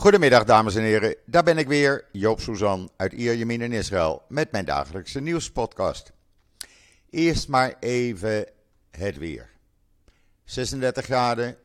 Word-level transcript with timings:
Goedemiddag 0.00 0.44
dames 0.44 0.74
en 0.74 0.82
heren, 0.82 1.16
daar 1.26 1.42
ben 1.42 1.58
ik 1.58 1.68
weer, 1.68 2.04
Joop 2.12 2.40
Suzan 2.40 2.90
uit 2.96 3.12
Ierjemien 3.12 3.60
in 3.60 3.72
Israël 3.72 4.22
met 4.28 4.52
mijn 4.52 4.64
dagelijkse 4.64 5.20
nieuwspodcast. 5.20 6.12
Eerst 7.10 7.48
maar 7.48 7.76
even 7.80 8.46
het 8.90 9.18
weer. 9.18 9.50
36 10.44 11.04
graden, 11.04 11.56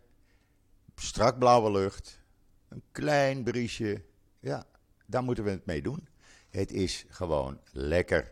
strak 0.96 1.40
blauwe 1.40 1.72
lucht, 1.72 2.22
een 2.70 2.84
klein 2.92 3.44
briesje, 3.44 4.02
ja, 4.40 4.66
daar 5.06 5.24
moeten 5.24 5.44
we 5.44 5.50
het 5.50 5.66
mee 5.66 5.82
doen. 5.82 6.08
Het 6.50 6.72
is 6.72 7.06
gewoon 7.10 7.60
lekker. 7.72 8.32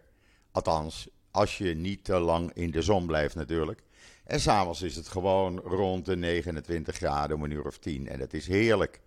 Althans, 0.51 1.09
als 1.31 1.57
je 1.57 1.75
niet 1.75 2.03
te 2.03 2.19
lang 2.19 2.53
in 2.53 2.71
de 2.71 2.81
zon 2.81 3.05
blijft 3.05 3.35
natuurlijk. 3.35 3.83
En 4.23 4.39
s'avonds 4.39 4.81
is 4.81 4.95
het 4.95 5.07
gewoon 5.07 5.59
rond 5.59 6.05
de 6.05 6.15
29 6.15 6.95
graden 6.95 7.35
om 7.35 7.43
een 7.43 7.51
uur 7.51 7.65
of 7.65 7.77
10 7.77 8.07
en 8.07 8.19
dat 8.19 8.33
is 8.33 8.47
heerlijk. 8.47 9.01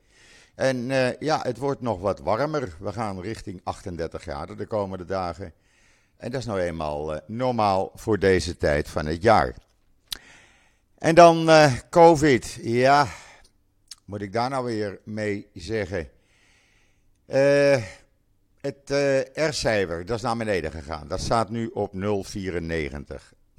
En 0.57 0.77
uh, 0.77 1.18
ja, 1.18 1.41
het 1.43 1.59
wordt 1.59 1.80
nog 1.80 2.01
wat 2.01 2.20
warmer. 2.20 2.77
We 2.80 2.92
gaan 2.92 3.20
richting 3.20 3.60
38 3.64 4.23
graden 4.23 4.56
de 4.56 4.66
komende 4.66 5.05
dagen. 5.05 5.52
En 6.16 6.30
dat 6.30 6.41
is 6.41 6.47
nou 6.47 6.60
eenmaal 6.60 7.14
uh, 7.14 7.20
normaal 7.27 7.91
voor 7.95 8.19
deze 8.19 8.56
tijd 8.56 8.88
van 8.88 9.06
het 9.06 9.23
jaar. 9.23 9.55
En 10.98 11.14
dan 11.14 11.48
uh, 11.48 11.73
COVID. 11.91 12.59
Ja, 12.62 13.06
moet 14.05 14.23
ik 14.23 14.33
daar 14.33 14.50
nou 14.50 14.64
weer 14.64 15.00
mee 15.05 15.47
zeggen? 15.55 16.09
het 18.61 18.91
R-cijfer, 19.34 20.06
dat 20.06 20.16
is 20.16 20.23
naar 20.23 20.36
beneden 20.36 20.70
gegaan. 20.70 21.09
Dat 21.09 21.20
staat 21.20 21.50
nu 21.50 21.66
op 21.66 21.92
0,94. 21.95 22.00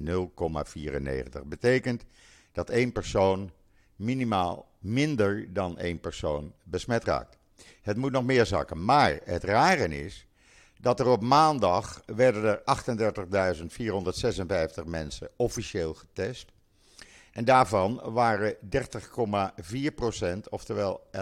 0,94. 0.03 1.41
Betekent 1.45 2.03
dat 2.51 2.69
één 2.69 2.91
persoon 2.91 3.51
minimaal 3.97 4.67
minder 4.79 5.53
dan 5.53 5.77
één 5.77 5.99
persoon 5.99 6.53
besmet 6.63 7.03
raakt. 7.03 7.37
Het 7.81 7.97
moet 7.97 8.11
nog 8.11 8.23
meer 8.23 8.45
zakken. 8.45 8.85
Maar 8.85 9.19
het 9.23 9.43
rare 9.43 9.87
is 9.87 10.27
dat 10.79 10.99
er 10.99 11.07
op 11.07 11.21
maandag 11.21 12.01
werden 12.05 12.43
er 12.43 12.61
38.456 14.81 14.85
mensen 14.85 15.29
officieel 15.35 15.93
getest. 15.93 16.51
En 17.31 17.45
daarvan 17.45 18.01
waren 18.03 18.55
30,4%, 18.55 18.59
oftewel 20.49 21.07
11.674, 21.11 21.19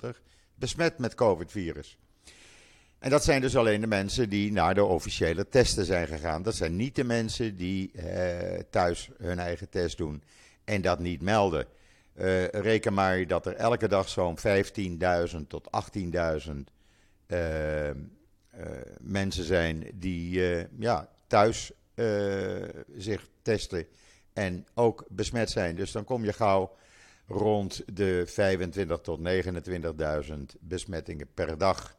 eh, 0.00 0.10
besmet 0.54 0.98
met 0.98 1.14
COVID-virus. 1.14 1.98
En 2.98 3.10
dat 3.10 3.24
zijn 3.24 3.40
dus 3.40 3.56
alleen 3.56 3.80
de 3.80 3.86
mensen 3.86 4.28
die 4.28 4.52
naar 4.52 4.74
de 4.74 4.84
officiële 4.84 5.48
testen 5.48 5.84
zijn 5.84 6.06
gegaan. 6.06 6.42
Dat 6.42 6.54
zijn 6.54 6.76
niet 6.76 6.94
de 6.96 7.04
mensen 7.04 7.56
die 7.56 7.92
eh, 7.92 8.60
thuis 8.70 9.10
hun 9.18 9.38
eigen 9.38 9.68
test 9.68 9.96
doen 9.96 10.22
en 10.64 10.82
dat 10.82 10.98
niet 10.98 11.22
melden. 11.22 11.66
Uh, 12.14 12.46
reken 12.46 12.94
maar 12.94 13.26
dat 13.26 13.46
er 13.46 13.54
elke 13.54 13.88
dag 13.88 14.08
zo'n 14.08 14.38
15.000 14.38 15.36
tot 15.48 15.68
18.000 16.46 16.50
uh, 17.26 17.90
uh, 18.58 18.66
mensen 19.00 19.44
zijn 19.44 19.90
die 19.94 20.54
eh, 20.54 20.64
ja, 20.78 21.08
thuis 21.26 21.72
eh, 21.94 22.04
zich 22.96 23.28
testen 23.42 23.86
en 24.32 24.66
ook 24.74 25.04
besmet 25.08 25.50
zijn. 25.50 25.76
Dus 25.76 25.92
dan 25.92 26.04
kom 26.04 26.24
je 26.24 26.32
gauw 26.32 26.76
rond 27.26 27.82
de 27.92 28.22
25 28.26 29.00
tot 29.00 29.20
29.000 30.28 30.34
besmettingen 30.60 31.28
per 31.34 31.58
dag. 31.58 31.96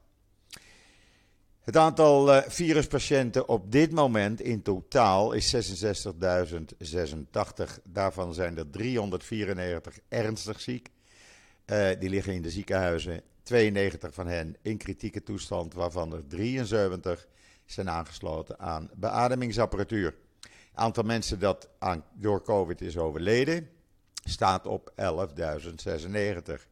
Het 1.70 1.78
aantal 1.78 2.36
uh, 2.36 2.42
viruspatiënten 2.48 3.48
op 3.48 3.72
dit 3.72 3.92
moment 3.92 4.42
in 4.42 4.62
totaal 4.62 5.32
is 5.32 5.56
66.086. 5.56 5.62
Daarvan 7.84 8.34
zijn 8.34 8.58
er 8.58 8.70
394 8.70 10.00
ernstig 10.08 10.62
ziek. 10.62 10.90
Uh, 11.66 11.90
die 12.00 12.10
liggen 12.10 12.34
in 12.34 12.42
de 12.42 12.50
ziekenhuizen. 12.50 13.22
92 13.44 14.14
van 14.14 14.28
hen 14.28 14.56
in 14.62 14.78
kritieke 14.78 15.24
toestand, 15.24 15.74
waarvan 15.74 16.14
er 16.14 16.28
73 16.28 17.28
zijn 17.66 17.90
aangesloten 17.90 18.60
aan 18.60 18.90
beademingsapparatuur. 18.96 20.16
Het 20.42 20.52
aantal 20.74 21.04
mensen 21.04 21.40
dat 21.40 21.70
door 22.14 22.44
COVID 22.44 22.82
is 22.82 22.98
overleden 22.98 23.70
staat 24.24 24.66
op 24.66 24.94
11.096. 24.96 26.69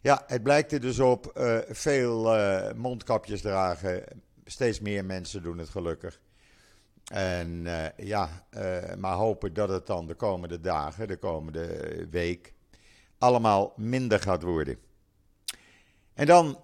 Ja, 0.00 0.22
het 0.26 0.42
blijkt 0.42 0.72
er 0.72 0.80
dus 0.80 0.98
op 0.98 1.32
uh, 1.36 1.58
veel 1.68 2.36
uh, 2.36 2.72
mondkapjes 2.72 3.40
dragen. 3.40 4.04
Steeds 4.44 4.80
meer 4.80 5.04
mensen 5.04 5.42
doen 5.42 5.58
het 5.58 5.68
gelukkig. 5.68 6.20
En 7.12 7.64
uh, 7.64 7.86
ja, 7.96 8.46
maar 8.98 9.14
hopen 9.14 9.54
dat 9.54 9.68
het 9.68 9.86
dan 9.86 10.06
de 10.06 10.14
komende 10.14 10.60
dagen, 10.60 11.08
de 11.08 11.16
komende 11.16 12.06
week, 12.10 12.52
allemaal 13.18 13.72
minder 13.76 14.20
gaat 14.20 14.42
worden. 14.42 14.78
En 16.14 16.26
dan 16.26 16.62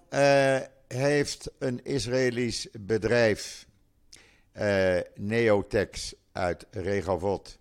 heeft 0.87 1.51
een 1.59 1.83
Israëlisch 1.83 2.67
bedrijf, 2.79 3.67
Neotex 5.15 6.15
uit 6.31 6.65
Regovot, 6.71 7.59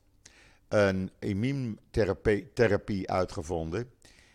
een 0.69 1.11
immuuntherapie 1.19 3.11
uitgevonden 3.11 3.94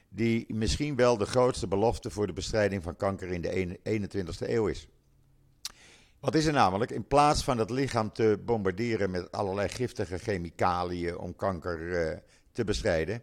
die 0.10 0.54
misschien 0.54 0.96
wel 0.96 1.18
de 1.18 1.26
grootste 1.26 1.68
belofte 1.68 2.10
voor 2.10 2.28
de 2.28 2.34
bestrijding 2.34 2.84
van 2.84 2.96
kanker 2.96 3.28
in 3.28 3.42
de 3.42 3.80
21ste 3.84 4.50
eeuw 4.50 4.68
is. 4.68 4.88
Wat 6.20 6.36
is 6.36 6.46
er 6.46 6.54
namelijk? 6.54 6.92
In 6.92 7.08
plaats 7.08 7.44
van 7.44 7.58
het 7.58 7.70
lichaam 7.70 8.12
te 8.12 8.42
bombarderen 8.46 9.12
met 9.12 9.32
allerlei 9.32 9.70
giftige 9.70 10.18
chemicaliën 10.18 11.18
om 11.18 11.36
kanker 11.36 11.80
uh, 11.80 12.18
te 12.52 12.64
bestrijden, 12.64 13.22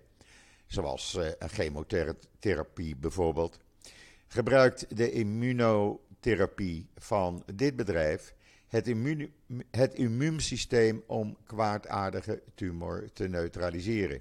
zoals 0.67 1.15
uh, 1.15 1.27
een 1.39 1.49
chemotherapie 1.49 2.97
bijvoorbeeld, 2.97 3.59
gebruikt 4.29 4.97
de 4.97 5.11
immunotherapie 5.11 6.89
van 6.95 7.43
dit 7.55 7.77
bedrijf 7.77 8.35
het 9.71 9.95
immuunsysteem 9.95 11.03
om 11.07 11.37
kwaadaardige 11.45 12.43
tumor 12.55 13.13
te 13.13 13.29
neutraliseren. 13.29 14.21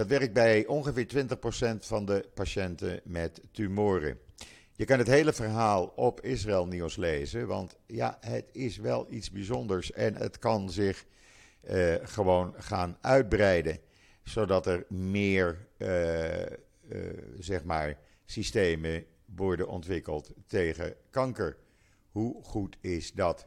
Dat 0.00 0.08
werkt 0.08 0.32
bij 0.32 0.66
ongeveer 0.66 1.06
20% 1.06 1.76
van 1.78 2.04
de 2.04 2.28
patiënten 2.34 3.00
met 3.04 3.40
tumoren. 3.52 4.18
Je 4.72 4.84
kan 4.84 4.98
het 4.98 5.06
hele 5.06 5.32
verhaal 5.32 5.92
op 5.96 6.20
Israël 6.20 6.66
Nieuws 6.66 6.96
lezen, 6.96 7.46
want 7.46 7.76
ja, 7.86 8.18
het 8.20 8.44
is 8.52 8.76
wel 8.76 9.06
iets 9.10 9.30
bijzonders 9.30 9.92
en 9.92 10.14
het 10.14 10.38
kan 10.38 10.70
zich 10.70 11.04
uh, 11.70 11.94
gewoon 12.02 12.54
gaan 12.56 12.98
uitbreiden, 13.00 13.78
zodat 14.22 14.66
er 14.66 14.84
meer, 14.88 15.66
uh, 15.78 16.40
uh, 16.40 16.46
zeg 17.38 17.64
maar, 17.64 17.98
systemen 18.24 19.04
worden 19.24 19.68
ontwikkeld 19.68 20.32
tegen 20.46 20.94
kanker. 21.10 21.56
Hoe 22.10 22.44
goed 22.44 22.76
is 22.80 23.12
dat? 23.12 23.46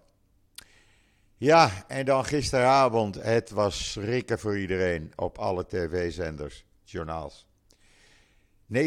Ja, 1.38 1.86
en 1.88 2.06
dan 2.06 2.26
gisteravond, 2.26 3.16
het 3.16 3.50
was 3.50 3.92
schrikken 3.92 4.40
voor 4.40 4.58
iedereen 4.58 5.12
op 5.16 5.38
alle 5.38 5.66
tv-zenders, 5.66 6.66
journaals. 6.84 7.46
9,6% 8.74 8.80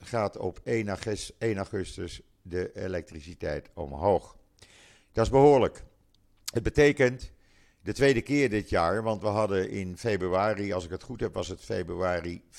gaat 0.00 0.36
op 0.36 0.60
1 0.64 0.88
augustus 1.56 2.20
de 2.42 2.70
elektriciteit 2.74 3.70
omhoog. 3.74 4.36
Dat 5.12 5.24
is 5.24 5.30
behoorlijk. 5.30 5.84
Het 6.52 6.62
betekent 6.62 7.32
de 7.82 7.92
tweede 7.92 8.22
keer 8.22 8.50
dit 8.50 8.68
jaar, 8.68 9.02
want 9.02 9.22
we 9.22 9.28
hadden 9.28 9.70
in 9.70 9.98
februari, 9.98 10.72
als 10.72 10.84
ik 10.84 10.90
het 10.90 11.02
goed 11.02 11.20
heb, 11.20 11.34
was 11.34 11.48
het 11.48 11.60
februari 11.60 12.42
5,4% 12.50 12.58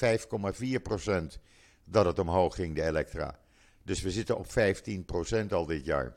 dat 1.84 2.06
het 2.06 2.20
omhoog 2.20 2.56
ging, 2.56 2.76
de 2.76 2.84
elektra. 2.84 3.40
Dus 3.84 4.02
we 4.02 4.12
zitten 4.12 4.38
op 4.38 4.48
15% 4.48 5.48
al 5.50 5.66
dit 5.66 5.86
jaar. 5.86 6.16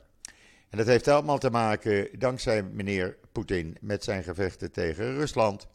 En 0.73 0.79
dat 0.79 0.87
heeft 0.87 1.07
allemaal 1.07 1.37
te 1.37 1.49
maken, 1.49 2.07
dankzij 2.19 2.63
meneer 2.63 3.17
Poetin, 3.31 3.77
met 3.81 4.03
zijn 4.03 4.23
gevechten 4.23 4.71
tegen 4.71 5.15
Rusland. 5.15 5.67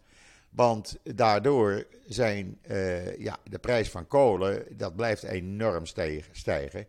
Want 0.51 0.97
daardoor 1.03 1.87
zijn 2.07 2.59
uh, 2.71 3.19
ja, 3.19 3.37
de 3.45 3.59
prijs 3.59 3.91
van 3.91 4.07
kolen, 4.07 4.65
dat 4.77 4.97
blijft 4.97 5.23
enorm 5.23 5.87
stijgen. 6.33 6.87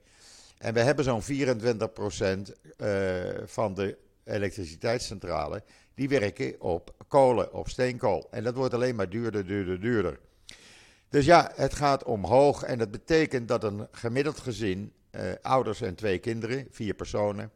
En 0.58 0.74
we 0.74 0.80
hebben 0.80 1.06
zo'n 1.06 1.22
24% 1.22 1.26
uh, 2.78 3.30
eh, 3.30 3.42
van 3.46 3.74
de 3.74 3.98
elektriciteitscentrale, 4.24 5.64
die 5.96 6.10
werken 6.10 6.62
op 6.62 6.96
kolen, 7.08 7.54
op 7.54 7.70
steenkool. 7.70 8.28
En 8.32 8.44
dat 8.44 8.56
wordt 8.56 8.74
alleen 8.74 8.96
maar 8.96 9.10
duurder, 9.10 9.46
duurder, 9.46 9.82
duurder. 9.82 10.20
Dus 11.10 11.26
ja, 11.26 11.52
het 11.56 11.74
gaat 11.74 12.04
omhoog 12.04 12.64
en 12.64 12.78
dat 12.78 12.92
betekent 12.92 13.48
dat 13.48 13.64
een 13.64 13.88
gemiddeld 13.92 14.40
gezin, 14.40 14.94
uh, 15.12 15.22
ouders 15.42 15.82
en 15.82 15.96
twee 15.96 16.18
kinderen, 16.18 16.68
vier 16.70 16.94
personen, 16.94 17.52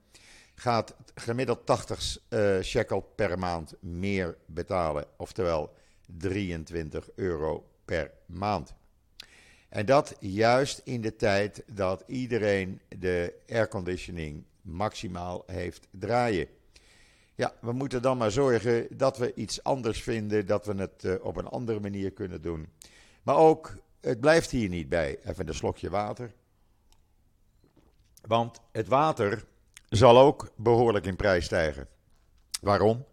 gaat 0.55 0.95
gemiddeld 1.15 1.65
80 1.65 2.17
uh, 2.29 2.57
eh, 2.57 2.63
shekel 2.63 2.99
per 2.99 3.39
maand 3.39 3.73
meer 3.79 4.37
betalen. 4.45 5.05
Oftewel 5.17 5.73
23 6.17 7.09
euro 7.15 7.69
per 7.85 8.11
maand. 8.25 8.73
En 9.69 9.85
dat 9.85 10.15
juist 10.19 10.81
in 10.83 11.01
de 11.01 11.15
tijd 11.15 11.63
dat 11.71 12.03
iedereen 12.07 12.81
de 12.97 13.33
airconditioning 13.49 14.43
maximaal 14.61 15.43
heeft 15.45 15.87
draaien. 15.91 16.47
Ja, 17.35 17.53
we 17.61 17.71
moeten 17.71 18.01
dan 18.01 18.17
maar 18.17 18.31
zorgen 18.31 18.87
dat 18.97 19.17
we 19.17 19.33
iets 19.33 19.63
anders 19.63 20.03
vinden, 20.03 20.45
dat 20.45 20.65
we 20.65 20.73
het 20.75 21.03
uh, 21.03 21.25
op 21.25 21.35
een 21.35 21.47
andere 21.47 21.79
manier 21.79 22.11
kunnen 22.11 22.41
doen. 22.41 22.67
Maar 23.23 23.35
ook 23.35 23.75
het 24.01 24.19
blijft 24.19 24.51
hier 24.51 24.69
niet 24.69 24.89
bij. 24.89 25.19
Even 25.23 25.47
een 25.47 25.53
slokje 25.53 25.89
water. 25.89 26.33
Want 28.21 28.59
het 28.71 28.87
water 28.87 29.45
zal 29.97 30.19
ook 30.19 30.51
behoorlijk 30.55 31.05
in 31.05 31.15
prijs 31.15 31.45
stijgen. 31.45 31.87
Waarom? 32.61 33.05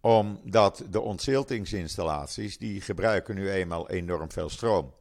Omdat 0.00 0.84
de 0.90 1.00
ontziltingsinstallaties, 1.00 2.58
die 2.58 2.80
gebruiken 2.80 3.34
nu 3.34 3.50
eenmaal 3.50 3.90
enorm 3.90 4.30
veel 4.32 4.48
stroom. 4.48 4.92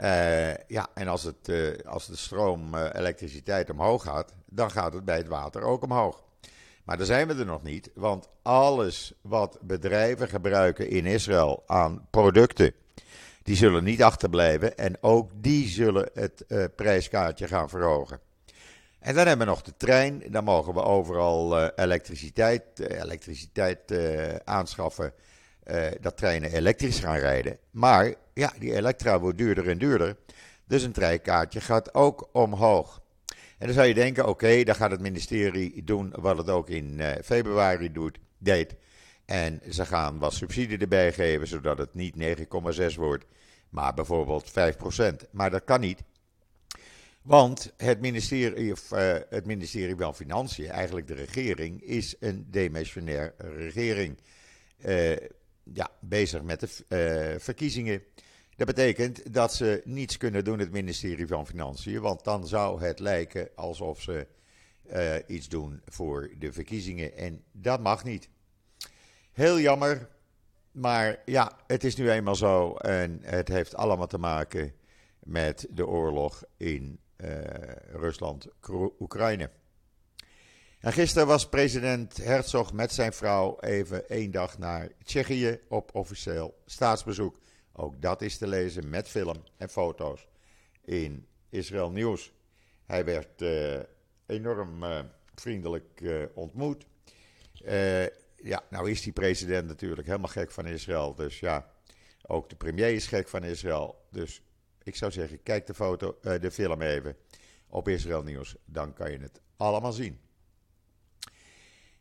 Uh, 0.00 0.54
ja, 0.54 0.88
en 0.94 1.08
als, 1.08 1.22
het, 1.22 1.48
uh, 1.48 1.78
als 1.84 2.06
de 2.06 2.16
stroom, 2.16 2.74
uh, 2.74 2.88
elektriciteit 2.92 3.70
omhoog 3.70 4.02
gaat, 4.02 4.32
dan 4.46 4.70
gaat 4.70 4.92
het 4.92 5.04
bij 5.04 5.16
het 5.16 5.28
water 5.28 5.62
ook 5.62 5.82
omhoog. 5.82 6.22
Maar 6.84 6.96
daar 6.96 7.06
zijn 7.06 7.28
we 7.28 7.34
er 7.34 7.46
nog 7.46 7.62
niet, 7.62 7.90
want 7.94 8.28
alles 8.42 9.12
wat 9.20 9.58
bedrijven 9.60 10.28
gebruiken 10.28 10.88
in 10.88 11.06
Israël 11.06 11.62
aan 11.66 12.06
producten, 12.10 12.72
die 13.42 13.56
zullen 13.56 13.84
niet 13.84 14.02
achterblijven 14.02 14.76
en 14.76 14.96
ook 15.00 15.30
die 15.34 15.68
zullen 15.68 16.10
het 16.14 16.44
prijskaartje 16.76 17.46
gaan 17.46 17.68
verhogen. 17.68 18.20
En 19.06 19.14
dan 19.14 19.26
hebben 19.26 19.46
we 19.46 19.52
nog 19.52 19.62
de 19.62 19.76
trein. 19.76 20.22
Dan 20.28 20.44
mogen 20.44 20.74
we 20.74 20.82
overal 20.82 21.62
uh, 21.62 21.68
elektriciteit, 21.76 22.62
uh, 22.76 23.00
elektriciteit 23.00 23.90
uh, 23.90 24.34
aanschaffen. 24.44 25.12
dat 26.00 26.16
treinen 26.16 26.52
elektrisch 26.52 26.98
gaan 26.98 27.16
rijden. 27.16 27.58
Maar 27.70 28.14
ja, 28.34 28.52
die 28.58 28.74
elektra 28.74 29.20
wordt 29.20 29.38
duurder 29.38 29.68
en 29.68 29.78
duurder. 29.78 30.16
Dus 30.64 30.82
een 30.82 30.92
treinkaartje 30.92 31.60
gaat 31.60 31.94
ook 31.94 32.28
omhoog. 32.32 33.00
En 33.58 33.66
dan 33.66 33.74
zou 33.74 33.86
je 33.86 33.94
denken, 33.94 34.28
oké, 34.28 34.62
dan 34.64 34.74
gaat 34.74 34.90
het 34.90 35.00
ministerie 35.00 35.84
doen 35.84 36.12
wat 36.16 36.38
het 36.38 36.50
ook 36.50 36.68
in 36.68 37.00
februari 37.24 37.92
doet, 37.92 38.18
deed. 38.38 38.74
En 39.24 39.60
ze 39.70 39.86
gaan 39.86 40.18
wat 40.18 40.34
subsidie 40.34 40.78
erbij 40.78 41.12
geven, 41.12 41.46
zodat 41.46 41.78
het 41.78 41.94
niet 41.94 42.38
9,6 42.78 42.94
wordt, 42.94 43.24
maar 43.68 43.94
bijvoorbeeld 43.94 44.50
5%. 44.50 45.30
Maar 45.30 45.50
dat 45.50 45.64
kan 45.64 45.80
niet. 45.80 46.02
Want 47.26 47.72
het 47.76 48.00
ministerie, 48.00 48.72
of, 48.72 48.92
uh, 48.92 49.14
het 49.28 49.46
ministerie 49.46 49.96
van 49.96 50.14
Financiën, 50.14 50.68
eigenlijk 50.68 51.06
de 51.06 51.14
regering, 51.14 51.82
is 51.82 52.14
een 52.20 52.46
demissionair 52.50 53.34
regering. 53.38 54.18
Uh, 54.84 55.16
ja, 55.62 55.90
bezig 56.00 56.42
met 56.42 56.60
de 56.60 57.36
verkiezingen. 57.38 58.02
Dat 58.56 58.66
betekent 58.66 59.32
dat 59.32 59.54
ze 59.54 59.82
niets 59.84 60.16
kunnen 60.16 60.44
doen, 60.44 60.58
het 60.58 60.70
ministerie 60.70 61.26
van 61.26 61.46
Financiën. 61.46 62.00
Want 62.00 62.24
dan 62.24 62.46
zou 62.46 62.82
het 62.82 62.98
lijken 62.98 63.48
alsof 63.54 64.02
ze 64.02 64.26
iets 65.26 65.48
doen 65.48 65.80
voor 65.86 66.30
de 66.38 66.52
verkiezingen. 66.52 67.16
En 67.16 67.42
dat 67.52 67.80
mag 67.80 68.04
niet. 68.04 68.28
Heel 69.32 69.60
jammer. 69.60 70.08
Maar 70.70 71.22
ja, 71.24 71.58
het 71.66 71.84
is 71.84 71.96
nu 71.96 72.10
eenmaal 72.10 72.36
zo. 72.36 72.74
En 72.74 73.18
het 73.22 73.48
heeft 73.48 73.74
allemaal 73.74 74.06
te 74.06 74.18
maken 74.18 74.72
met 75.18 75.66
de 75.70 75.86
oorlog 75.86 76.44
in 76.56 77.00
Rusland, 77.92 78.46
Oekraïne. 79.00 79.50
En 80.80 80.92
gisteren 80.92 81.26
was 81.26 81.48
president 81.48 82.16
Herzog 82.16 82.72
met 82.72 82.92
zijn 82.92 83.12
vrouw 83.12 83.60
even 83.60 84.08
één 84.08 84.30
dag 84.30 84.58
naar 84.58 84.88
Tsjechië 85.04 85.60
op 85.68 85.94
officieel 85.94 86.62
staatsbezoek. 86.66 87.38
Ook 87.72 88.02
dat 88.02 88.22
is 88.22 88.38
te 88.38 88.46
lezen 88.46 88.88
met 88.88 89.08
film 89.08 89.36
en 89.56 89.68
foto's 89.68 90.28
in 90.84 91.26
Israël 91.48 91.90
Nieuws. 91.90 92.32
Hij 92.86 93.04
werd 93.04 93.42
uh, 93.42 93.78
enorm 94.26 94.82
uh, 94.82 95.00
vriendelijk 95.34 96.02
ontmoet. 96.34 96.86
ja, 98.36 98.62
nou 98.70 98.90
is 98.90 99.02
die 99.02 99.12
president 99.12 99.66
natuurlijk 99.68 100.06
helemaal 100.06 100.28
gek 100.28 100.50
van 100.50 100.66
Israël. 100.66 101.14
Dus 101.14 101.40
ja, 101.40 101.70
ook 102.26 102.48
de 102.48 102.56
premier 102.56 102.92
is 102.92 103.06
gek 103.06 103.28
van 103.28 103.44
Israël. 103.44 104.06
Dus 104.10 104.42
ik 104.86 104.96
zou 104.96 105.12
zeggen, 105.12 105.42
kijk 105.42 105.66
de, 105.66 105.74
foto, 105.74 106.18
uh, 106.22 106.40
de 106.40 106.50
film 106.50 106.82
even 106.82 107.16
op 107.68 107.88
Israël 107.88 108.22
Nieuws. 108.22 108.54
Dan 108.64 108.92
kan 108.92 109.10
je 109.10 109.18
het 109.18 109.40
allemaal 109.56 109.92
zien. 109.92 110.20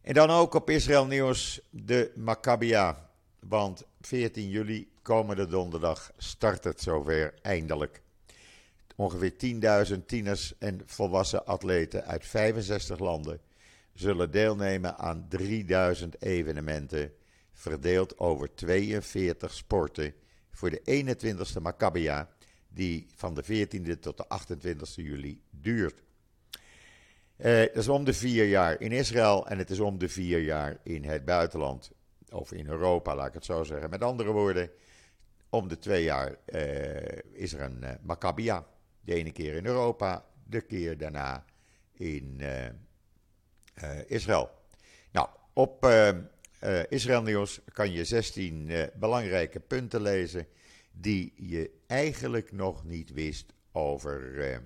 En 0.02 0.14
dan 0.14 0.30
ook 0.30 0.54
op 0.54 0.70
Israël 0.70 1.06
Nieuws 1.06 1.62
de 1.70 2.12
Maccabia. 2.16 3.10
Want 3.40 3.84
14 4.02 4.50
juli, 4.50 4.92
komende 5.02 5.48
donderdag, 5.48 6.12
start 6.18 6.64
het 6.64 6.82
zover 6.82 7.34
eindelijk. 7.42 8.02
Ongeveer 8.96 9.34
10.000 9.94 10.06
tieners 10.06 10.58
en 10.58 10.82
volwassen 10.86 11.46
atleten 11.46 12.06
uit 12.06 12.26
65 12.26 13.00
landen 13.00 13.42
zullen 13.94 14.32
deelnemen 14.32 14.98
aan 14.98 15.26
3000 15.30 16.22
evenementen, 16.22 17.14
verdeeld 17.54 18.20
over 18.20 18.56
42 18.56 19.54
sporten 19.54 20.14
voor 20.52 20.70
de 20.70 21.06
21ste 21.06 21.62
Maccabia 21.62 22.35
die 22.76 23.08
van 23.16 23.34
de 23.34 23.44
14e 23.44 24.00
tot 24.00 24.18
de 24.18 24.26
28e 24.26 25.04
juli 25.04 25.42
duurt. 25.50 26.04
Uh, 27.38 27.60
dat 27.60 27.76
is 27.76 27.88
om 27.88 28.04
de 28.04 28.14
vier 28.14 28.46
jaar 28.46 28.82
in 28.82 28.92
Israël 28.92 29.48
en 29.48 29.58
het 29.58 29.70
is 29.70 29.80
om 29.80 29.98
de 29.98 30.10
vier 30.10 30.40
jaar 30.40 30.78
in 30.84 31.04
het 31.04 31.26
buitenland. 31.26 31.92
Of 32.30 32.52
in 32.52 32.68
Europa, 32.68 33.16
laat 33.16 33.28
ik 33.28 33.34
het 33.34 33.46
zo 33.46 33.64
zeggen. 33.64 33.90
Met 33.90 34.02
andere 34.02 34.32
woorden, 34.32 34.70
om 35.50 35.68
de 35.68 35.78
twee 35.78 36.04
jaar 36.04 36.36
uh, 36.46 36.62
is 37.32 37.54
er 37.54 37.62
een 37.62 37.80
uh, 37.84 37.90
Maccabia. 38.02 38.68
De 39.02 39.14
ene 39.14 39.32
keer 39.32 39.54
in 39.54 39.66
Europa, 39.66 40.26
de 40.44 40.62
keer 40.62 40.98
daarna 40.98 41.46
in 41.94 42.42
Israël. 44.08 44.50
Nou, 45.12 45.28
op 45.54 45.88
Israël 46.90 47.22
Nieuws 47.22 47.60
kan 47.74 47.92
je 47.92 48.06
16 48.06 48.72
belangrijke 48.96 49.60
punten 49.60 50.02
lezen 50.02 50.48
die 50.98 51.34
je 51.36 51.72
eigenlijk 51.88 52.52
nog 52.52 52.84
niet 52.84 53.14
wist 53.14 53.54
over 53.72 54.34
uh, 54.34 54.52
uh, 54.52 54.60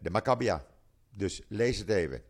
de 0.00 0.10
Maccabia. 0.10 0.66
Dus 1.10 1.42
lees 1.48 1.78
het 1.78 1.88
even. 1.88 2.22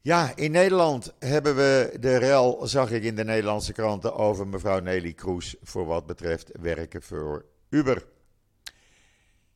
Ja, 0.00 0.36
in 0.36 0.50
Nederland 0.50 1.14
hebben 1.18 1.56
we 1.56 1.96
de 2.00 2.16
rel, 2.16 2.66
zag 2.66 2.90
ik 2.90 3.02
in 3.02 3.16
de 3.16 3.24
Nederlandse 3.24 3.72
kranten, 3.72 4.14
over 4.14 4.46
mevrouw 4.46 4.78
Nelly 4.78 5.12
Kroes 5.12 5.56
voor 5.62 5.86
wat 5.86 6.06
betreft 6.06 6.50
werken 6.60 7.02
voor 7.02 7.44
Uber. 7.68 8.06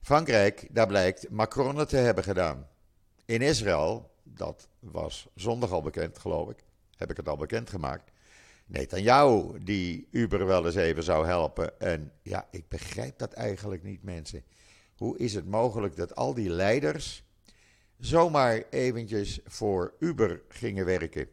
Frankrijk, 0.01 0.69
daar 0.71 0.87
blijkt 0.87 1.31
Macron 1.31 1.77
het 1.77 1.89
te 1.89 1.97
hebben 1.97 2.25
gedaan. 2.25 2.69
In 3.25 3.43
Israël, 3.43 4.11
dat 4.23 4.69
was 4.79 5.29
zondag 5.35 5.73
al 5.73 5.83
bekend, 5.83 6.19
geloof 6.19 6.51
ik, 6.51 6.65
heb 6.97 7.11
ik 7.11 7.17
het 7.17 7.29
al 7.29 7.37
bekend 7.37 7.71
gemaakt, 7.71 8.11
Netanyahu 8.67 9.65
die 9.65 10.09
Uber 10.11 10.47
wel 10.47 10.67
eens 10.67 10.75
even 10.75 11.03
zou 11.03 11.27
helpen. 11.27 11.81
En 11.81 12.13
ja, 12.23 12.49
ik 12.51 12.69
begrijp 12.69 13.19
dat 13.19 13.33
eigenlijk 13.33 13.83
niet, 13.83 14.03
mensen. 14.03 14.43
Hoe 14.97 15.19
is 15.19 15.35
het 15.35 15.47
mogelijk 15.47 15.97
dat 15.97 16.15
al 16.15 16.35
die 16.35 16.51
leiders 16.51 17.25
zomaar 17.99 18.65
eventjes 18.71 19.41
voor 19.45 19.95
Uber 19.99 20.43
gingen 20.49 20.85
werken? 20.85 21.29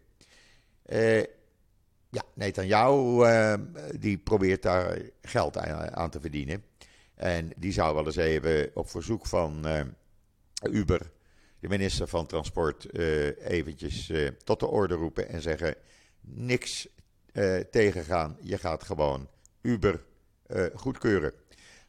Uh, 0.86 1.20
ja, 2.10 2.24
Netanyahu 2.34 3.26
uh, 3.26 3.54
die 4.00 4.18
probeert 4.18 4.62
daar 4.62 5.00
geld 5.22 5.58
aan, 5.58 6.10
te 6.10 6.22
verdienen. 6.22 6.64
En 7.16 7.52
die 7.58 7.72
zou 7.72 7.96
wel 7.96 8.06
eens 8.06 8.16
even 8.16 8.72
op 8.74 8.90
verzoek 8.90 9.26
van 9.26 9.68
uh, 9.68 9.82
Uber, 10.72 11.12
de 11.60 11.68
minister 11.68 12.08
van 12.08 12.26
Transport, 12.26 12.98
eventjes 13.40 14.12
tot 14.44 14.60
de 14.60 14.68
orde 14.68 14.96
roepen 14.96 15.30
en 15.30 15.42
zeggen: 15.42 15.76
niks 16.22 16.88
uh, 17.34 17.60
tegengaan. 17.60 18.38
Je 18.42 18.58
gaat 18.58 18.84
gewoon 18.84 19.30
Uber 19.62 20.04
uh, 20.48 20.66
goedkeuren. 20.74 21.34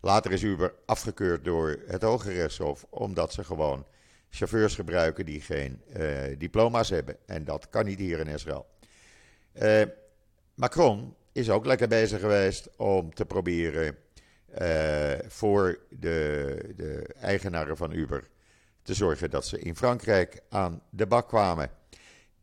Later 0.01 0.33
is 0.33 0.43
Uber 0.43 0.75
afgekeurd 0.87 1.45
door 1.45 1.79
het 1.87 2.03
Hoge 2.03 2.33
Rechtshof, 2.33 2.87
omdat 2.91 3.33
ze 3.33 3.45
gewoon 3.45 3.87
chauffeurs 4.31 4.75
gebruiken 4.75 5.27
die 5.27 5.41
geen 5.41 5.83
uh, 5.97 6.39
diploma's 6.39 6.89
hebben. 6.89 7.17
En 7.27 7.45
dat 7.45 7.69
kan 7.69 7.85
niet 7.85 7.99
hier 7.99 8.19
in 8.19 8.27
Israël. 8.27 8.67
Macron 10.55 11.15
is 11.33 11.51
ook 11.51 11.67
lekker 11.67 11.89
bezig 11.89 12.21
geweest 12.21 12.69
om 12.77 13.15
te 13.15 13.25
proberen 13.25 13.97
voor 15.29 15.79
de, 15.91 16.73
de 16.77 17.15
eigenaren 17.21 17.77
van 17.77 17.93
Uber 17.93 18.29
te 18.83 18.95
zorgen 18.95 19.31
dat 19.31 19.47
ze 19.47 19.59
in 19.59 19.77
Frankrijk 19.77 20.41
aan 20.49 20.83
de 20.91 21.07
bak 21.07 21.29
kwamen. 21.29 21.71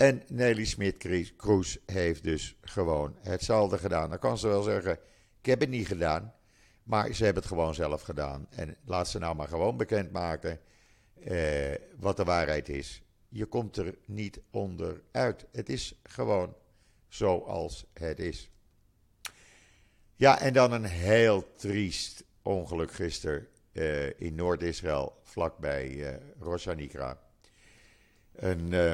En 0.02 0.24
Nelly 0.28 0.66
Smit-Kroes 0.66 1.78
heeft 1.86 2.24
dus 2.24 2.56
gewoon 2.62 3.16
hetzelfde 3.20 3.78
gedaan. 3.78 4.10
Dan 4.10 4.20
kan 4.20 4.38
ze 4.38 4.48
wel 4.48 4.62
zeggen: 4.62 4.92
Ik 5.40 5.46
heb 5.46 5.60
het 5.60 5.70
niet 5.70 5.88
gedaan. 5.88 6.34
Maar 6.84 7.14
ze 7.14 7.24
hebben 7.24 7.42
het 7.42 7.52
gewoon 7.52 7.74
zelf 7.74 8.02
gedaan. 8.02 8.48
En 8.50 8.78
laat 8.86 9.08
ze 9.08 9.20
nou 9.20 9.36
maar 9.36 9.48
gewoon 9.48 9.78
bekendmaken 9.78 10.60
eh, 11.24 11.74
wat 12.00 12.18
de 12.18 12.24
waarheid 12.24 12.70
is. 12.70 13.04
Je 13.30 13.46
komt 13.46 13.78
er 13.78 13.98
niet 14.06 14.40
onderuit. 14.52 15.46
Het 15.52 15.70
is 15.70 16.00
gewoon 16.04 16.56
zoals 17.08 17.86
het 17.94 18.20
is. 18.20 18.52
Ja, 20.16 20.40
en 20.40 20.54
dan 20.54 20.72
een 20.72 20.86
heel 20.86 21.56
triest 21.56 22.24
ongeluk 22.42 22.92
gisteren 22.92 23.48
uh, 23.72 24.20
in 24.20 24.36
Noord-Israël, 24.36 25.20
vlakbij 25.24 25.90
uh, 25.90 26.16
Rosh 26.40 26.68
Een 28.36 28.74
uh, 28.74 28.94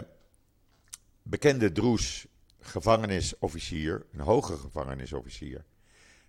bekende 1.29 1.71
Droes, 1.71 2.27
gevangenisofficier, 2.59 4.05
een 4.11 4.19
hoge 4.19 4.57
gevangenisofficier, 4.57 5.65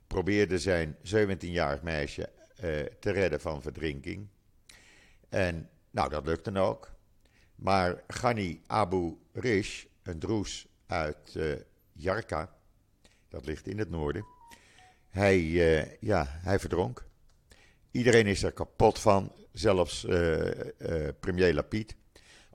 probeerde 0.07 0.59
zijn 0.59 0.97
17-jarig 0.97 1.83
meisje 1.83 2.31
te 3.01 3.11
redden 3.11 3.41
van 3.41 3.63
verdrinking. 3.63 4.29
En 5.29 5.71
nou, 5.91 6.09
dat 6.09 6.27
lukte 6.27 6.59
ook. 6.59 6.91
Maar 7.55 8.03
Ghani 8.07 8.63
Abu 8.67 9.17
Rish, 9.33 9.85
een 10.03 10.19
droes 10.19 10.67
uit 10.87 11.35
uh, 11.35 11.55
Jarka, 11.93 12.57
dat 13.29 13.47
ligt 13.47 13.67
in 13.67 13.79
het 13.79 13.91
noorden, 13.91 14.25
hij, 15.09 15.39
uh, 15.39 16.01
ja, 16.01 16.27
hij 16.29 16.59
verdronk. 16.59 17.07
Iedereen 17.91 18.27
is 18.27 18.43
er 18.43 18.53
kapot 18.53 18.99
van, 18.99 19.33
zelfs 19.53 20.07
premier 21.21 21.55
Lapid, 21.55 21.97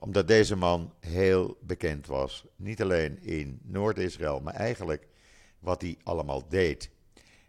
omdat 0.04 0.28
deze 0.28 0.56
man 0.56 0.94
heel 1.00 1.58
bekend 1.60 2.06
was. 2.06 2.44
Niet 2.56 2.82
alleen 2.82 3.22
in 3.22 3.60
Noord-Israël, 3.62 4.40
maar 4.40 4.54
eigenlijk 4.54 5.06
wat 5.58 5.82
hij 5.82 5.96
allemaal 6.02 6.48
deed. 6.48 6.90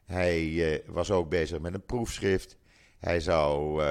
Hij 0.05 0.83
was 0.85 1.11
ook 1.11 1.29
bezig 1.29 1.59
met 1.59 1.73
een 1.73 1.85
proefschrift. 1.85 2.57
Hij 2.99 3.19
zou 3.19 3.83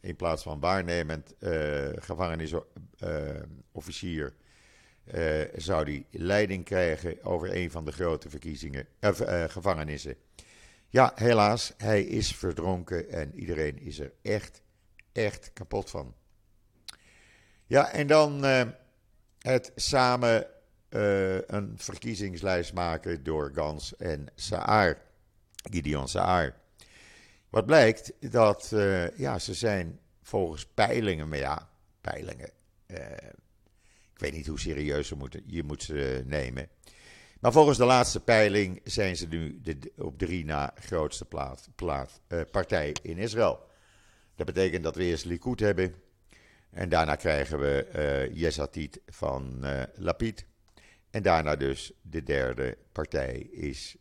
in 0.00 0.16
plaats 0.16 0.42
van 0.42 0.60
waarnemend 0.60 1.34
uh, 1.38 1.88
gevangenisofficier, 1.94 4.34
zou 5.56 5.84
hij 5.84 6.06
leiding 6.10 6.64
krijgen 6.64 7.24
over 7.24 7.56
een 7.56 7.70
van 7.70 7.84
de 7.84 7.92
grote 7.92 8.30
verkiezingen, 8.30 8.86
gevangenissen. 9.46 10.16
Ja, 10.88 11.12
helaas, 11.14 11.72
hij 11.76 12.02
is 12.02 12.36
verdronken 12.36 13.10
en 13.10 13.34
iedereen 13.34 13.78
is 13.78 13.98
er 13.98 14.12
echt, 14.22 14.62
echt 15.12 15.52
kapot 15.52 15.90
van. 15.90 16.14
Ja, 17.68 17.92
en 17.92 18.06
dan 18.06 18.44
het 19.38 19.72
samen 19.74 20.46
een 21.46 21.72
verkiezingslijst 21.76 22.72
maken 22.72 23.22
door 23.22 23.50
Gans 23.54 23.96
en 23.96 24.26
Saar, 24.34 24.98
Gideon 25.70 26.08
Saar. 26.08 26.56
Wat 27.48 27.66
blijkt, 27.66 28.12
dat 28.32 28.70
uh, 28.74 29.18
ja, 29.18 29.38
ze 29.38 29.54
zijn 29.54 30.00
volgens 30.22 30.66
peilingen, 30.66 31.28
maar 31.28 31.38
ja, 31.38 31.68
peilingen. 32.00 32.50
Ik 34.12 34.16
weet 34.16 34.32
niet 34.32 34.46
hoe 34.46 34.60
serieus 34.60 35.14
moeten, 35.14 35.42
je 35.46 35.62
moet 35.62 35.82
ze 35.82 36.22
nemen. 36.26 36.68
Maar 37.40 37.52
volgens 37.52 37.78
de 37.78 37.84
laatste 37.84 38.20
peiling 38.20 38.80
zijn 38.84 39.16
ze 39.16 39.26
nu 39.26 39.60
de 39.60 39.92
op 39.96 40.18
drie 40.18 40.44
na 40.44 40.74
grootste 40.80 41.26
partij 42.50 42.96
in 43.02 43.18
Israël. 43.18 43.66
Dat 44.34 44.46
betekent 44.46 44.82
dat 44.82 44.96
we 44.96 45.04
eerst 45.04 45.24
Likud 45.24 45.60
hebben. 45.60 45.94
En 46.70 46.88
daarna 46.88 47.16
krijgen 47.16 47.58
we 47.58 47.88
uh, 47.94 48.36
Yesatit 48.36 49.00
van 49.06 49.58
uh, 49.60 49.82
Lapid. 49.94 50.46
En 51.10 51.22
daarna 51.22 51.56
dus 51.56 51.92
de 52.02 52.22
derde 52.22 52.78
partij 52.92 53.38
is 53.50 53.96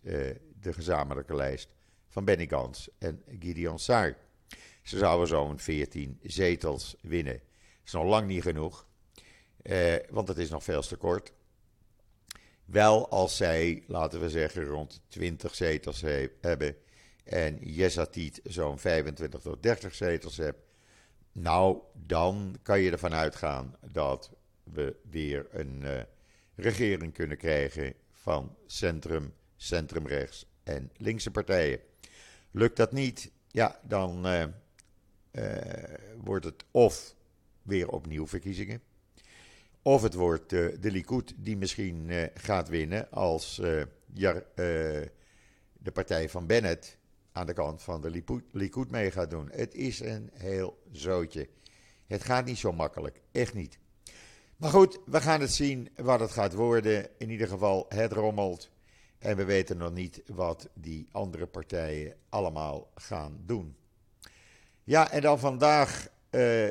de 0.59 0.74
gezamenlijke 0.74 1.36
lijst 1.36 1.69
van 2.07 2.25
Benny 2.25 2.47
Gans 2.47 2.89
en 2.97 3.24
Gideon 3.39 3.79
Saar. 3.79 4.17
Ze 4.83 4.97
zouden 4.97 5.27
zo'n 5.27 5.59
14 5.59 6.19
zetels 6.24 6.95
winnen. 7.01 7.33
Dat 7.33 7.86
is 7.86 7.91
nog 7.91 8.03
lang 8.03 8.27
niet 8.27 8.41
genoeg, 8.41 8.88
eh, 9.62 9.95
want 10.09 10.27
het 10.27 10.38
is 10.38 10.50
nog 10.50 10.63
veel 10.63 10.81
te 10.81 10.95
kort. 10.95 11.33
Wel 12.65 13.09
als 13.09 13.38
zij, 13.38 13.83
laten 13.88 14.19
we 14.19 14.29
zeggen, 14.29 14.63
rond 14.63 15.01
20 15.07 15.55
zetels 15.55 16.01
he 16.01 16.29
hebben 16.41 16.75
en 17.24 17.57
Yesatit 17.62 18.39
zo'n 18.43 18.79
25 18.79 19.41
tot 19.41 19.63
30 19.63 19.95
zetels 19.95 20.38
hebt, 20.38 20.59
nou, 21.38 21.82
dan 21.94 22.58
kan 22.62 22.79
je 22.79 22.91
ervan 22.91 23.13
uitgaan 23.13 23.75
dat 23.91 24.32
we 24.63 24.96
weer 25.10 25.48
een 25.51 25.82
uh, 25.84 26.01
regering 26.56 27.13
kunnen 27.13 27.38
krijgen 27.38 27.94
van 28.12 28.56
centrum, 28.65 29.34
centrumrechts 29.56 30.46
en 30.63 30.91
linkse 30.98 31.32
partijen. 31.32 31.79
Lukt 32.51 32.77
dat 32.77 32.91
niet, 32.91 33.32
ja, 33.48 33.79
dan 33.84 34.27
uh, 34.27 34.44
uh, 35.32 35.44
wordt 36.17 36.46
het 36.46 36.63
of 36.72 37.15
weer 37.62 37.89
opnieuw 37.89 38.27
verkiezingen. 38.27 38.82
Of 39.82 40.01
het 40.01 40.13
wordt 40.13 40.50
de 40.50 40.77
Likud 40.82 41.34
die 41.38 41.58
misschien 41.58 42.12
gaat 42.34 42.70
winnen 42.70 43.12
als 43.12 43.56
de 43.56 45.12
partij 45.94 46.29
van 46.29 46.46
Bennett 46.46 46.98
aan 47.38 47.46
de 47.46 47.53
kant 47.53 47.82
van 47.82 48.01
de 48.01 48.24
Likud 48.51 48.91
mee 48.91 49.12
gaat 49.12 49.29
doen. 49.29 49.50
Het 49.51 49.74
is 49.74 50.00
een 50.00 50.29
heel 50.34 50.82
zootje. 50.91 51.50
Het 52.08 52.24
gaat 52.24 52.46
niet 52.46 52.58
zo 52.58 52.72
makkelijk, 52.72 53.22
echt 53.32 53.53
niet. 53.53 53.79
Maar 54.58 54.70
goed, 54.70 55.00
we 55.06 55.22
gaan 55.22 55.41
het 55.41 55.51
zien 55.51 55.89
wat 55.96 56.20
het 56.20 56.32
gaat 56.32 56.53
worden. 56.53 57.10
In 57.17 57.29
ieder 57.29 57.48
geval, 57.48 57.86
het 57.89 58.12
rommelt. 58.12 58.70
En 59.20 59.38
we 59.38 59.44
weten 59.44 59.77
nog 59.77 59.94
niet 59.94 60.22
wat 60.25 60.70
die 60.74 61.08
andere 61.12 61.46
partijen 61.46 62.15
allemaal 62.29 62.91
gaan 62.96 63.39
doen. 63.46 63.75
Ja, 64.84 65.12
en 65.12 65.22
dan 65.22 65.39
vandaag 65.39 66.08
uh, 66.32 66.67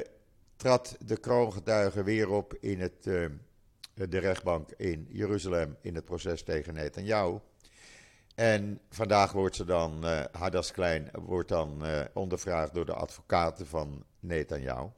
trad 0.57 0.97
de 1.05 1.17
kroongetuige 1.17 2.03
weer 2.03 2.31
op 2.31 2.55
in 2.55 2.81
het, 2.81 3.07
uh, 3.07 3.27
de 3.95 4.19
rechtbank 4.19 4.71
in 4.71 5.07
Jeruzalem 5.11 5.77
in 5.81 5.95
het 5.95 6.05
proces 6.05 6.43
tegen 6.43 6.75
Netanyahu. 6.75 7.39
En 8.37 8.81
vandaag 8.91 9.33
wordt 9.33 9.57
ze 9.57 9.65
dan, 9.65 10.05
uh, 10.05 10.25
Hadas 10.33 10.73
Klein, 10.73 11.11
wordt 11.13 11.49
dan 11.49 11.83
ondervraagd 12.13 12.75
door 12.75 12.87
de 12.87 12.95
advocaten 12.95 13.67
van 13.67 14.05
Netanyahu. 14.21 14.89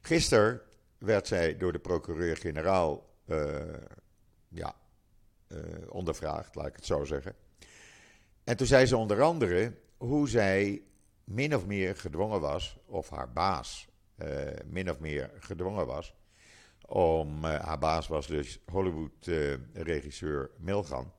Gisteren 0.00 0.60
werd 0.98 1.26
zij 1.26 1.56
door 1.56 1.72
de 1.72 1.78
procureur-generaal 1.78 3.06
ja, 4.48 4.74
uh, 5.48 5.58
ondervraagd, 5.88 6.54
laat 6.54 6.66
ik 6.66 6.76
het 6.76 6.86
zo 6.86 7.04
zeggen. 7.04 7.34
En 8.44 8.56
toen 8.56 8.66
zei 8.66 8.86
ze 8.86 8.96
onder 8.96 9.22
andere 9.22 9.74
hoe 9.96 10.28
zij 10.28 10.82
min 11.24 11.54
of 11.54 11.66
meer 11.66 11.96
gedwongen 11.96 12.40
was, 12.40 12.78
of 12.86 13.08
haar 13.08 13.32
baas 13.32 13.88
min 14.64 14.90
of 14.90 14.98
meer 14.98 15.30
gedwongen 15.38 15.86
was, 15.86 16.14
om, 16.86 17.44
haar 17.44 17.78
baas 17.78 18.08
was 18.08 18.26
dus 18.26 18.60
Hollywood-regisseur 18.66 20.50
Milgan, 20.58 21.12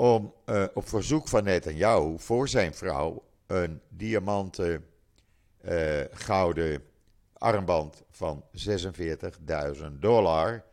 om 0.00 0.34
op 0.74 0.88
verzoek 0.88 1.28
van 1.28 1.44
Netanyahu 1.44 2.18
voor 2.18 2.48
zijn 2.48 2.74
vrouw 2.74 3.24
een 3.46 3.80
diamanten 3.88 4.86
gouden 6.12 6.82
armband 7.32 8.02
van 8.10 8.44
46.000 8.52 9.84
dollar 9.92 10.64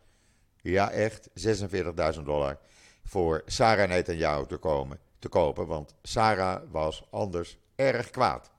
ja, 0.62 0.90
echt. 0.90 1.28
46.000 1.28 2.22
dollar. 2.22 2.58
Voor 3.04 3.42
Sarah 3.46 3.88
Netanyahu 3.88 4.46
te, 4.46 4.56
komen, 4.56 4.98
te 5.18 5.28
kopen. 5.28 5.66
Want 5.66 5.94
Sarah 6.02 6.62
was 6.70 7.06
anders 7.10 7.58
erg 7.76 8.10
kwaad. 8.10 8.50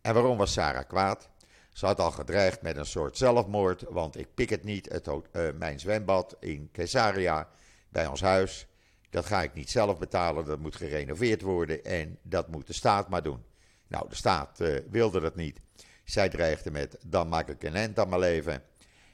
En 0.00 0.14
waarom 0.14 0.36
was 0.36 0.52
Sarah 0.52 0.88
kwaad? 0.88 1.28
Ze 1.72 1.86
had 1.86 2.00
al 2.00 2.10
gedreigd 2.10 2.62
met 2.62 2.76
een 2.76 2.86
soort 2.86 3.16
zelfmoord. 3.16 3.84
Want 3.88 4.16
ik 4.16 4.34
pik 4.34 4.50
het 4.50 4.64
niet, 4.64 4.88
het, 4.88 5.06
uh, 5.06 5.48
mijn 5.54 5.80
zwembad 5.80 6.36
in 6.40 6.68
Caesarea 6.72 7.48
bij 7.88 8.06
ons 8.06 8.20
huis. 8.20 8.66
Dat 9.10 9.26
ga 9.26 9.42
ik 9.42 9.54
niet 9.54 9.70
zelf 9.70 9.98
betalen. 9.98 10.44
Dat 10.44 10.58
moet 10.58 10.76
gerenoveerd 10.76 11.42
worden. 11.42 11.84
En 11.84 12.18
dat 12.22 12.48
moet 12.48 12.66
de 12.66 12.72
staat 12.72 13.08
maar 13.08 13.22
doen. 13.22 13.44
Nou, 13.86 14.08
de 14.08 14.14
staat 14.14 14.60
uh, 14.60 14.78
wilde 14.90 15.20
dat 15.20 15.36
niet. 15.36 15.60
Zij 16.04 16.28
dreigde 16.28 16.70
met: 16.70 16.98
dan 17.06 17.28
maak 17.28 17.48
ik 17.48 17.62
een 17.62 17.74
eind 17.74 17.98
aan 17.98 18.08
mijn 18.08 18.20
leven. 18.20 18.62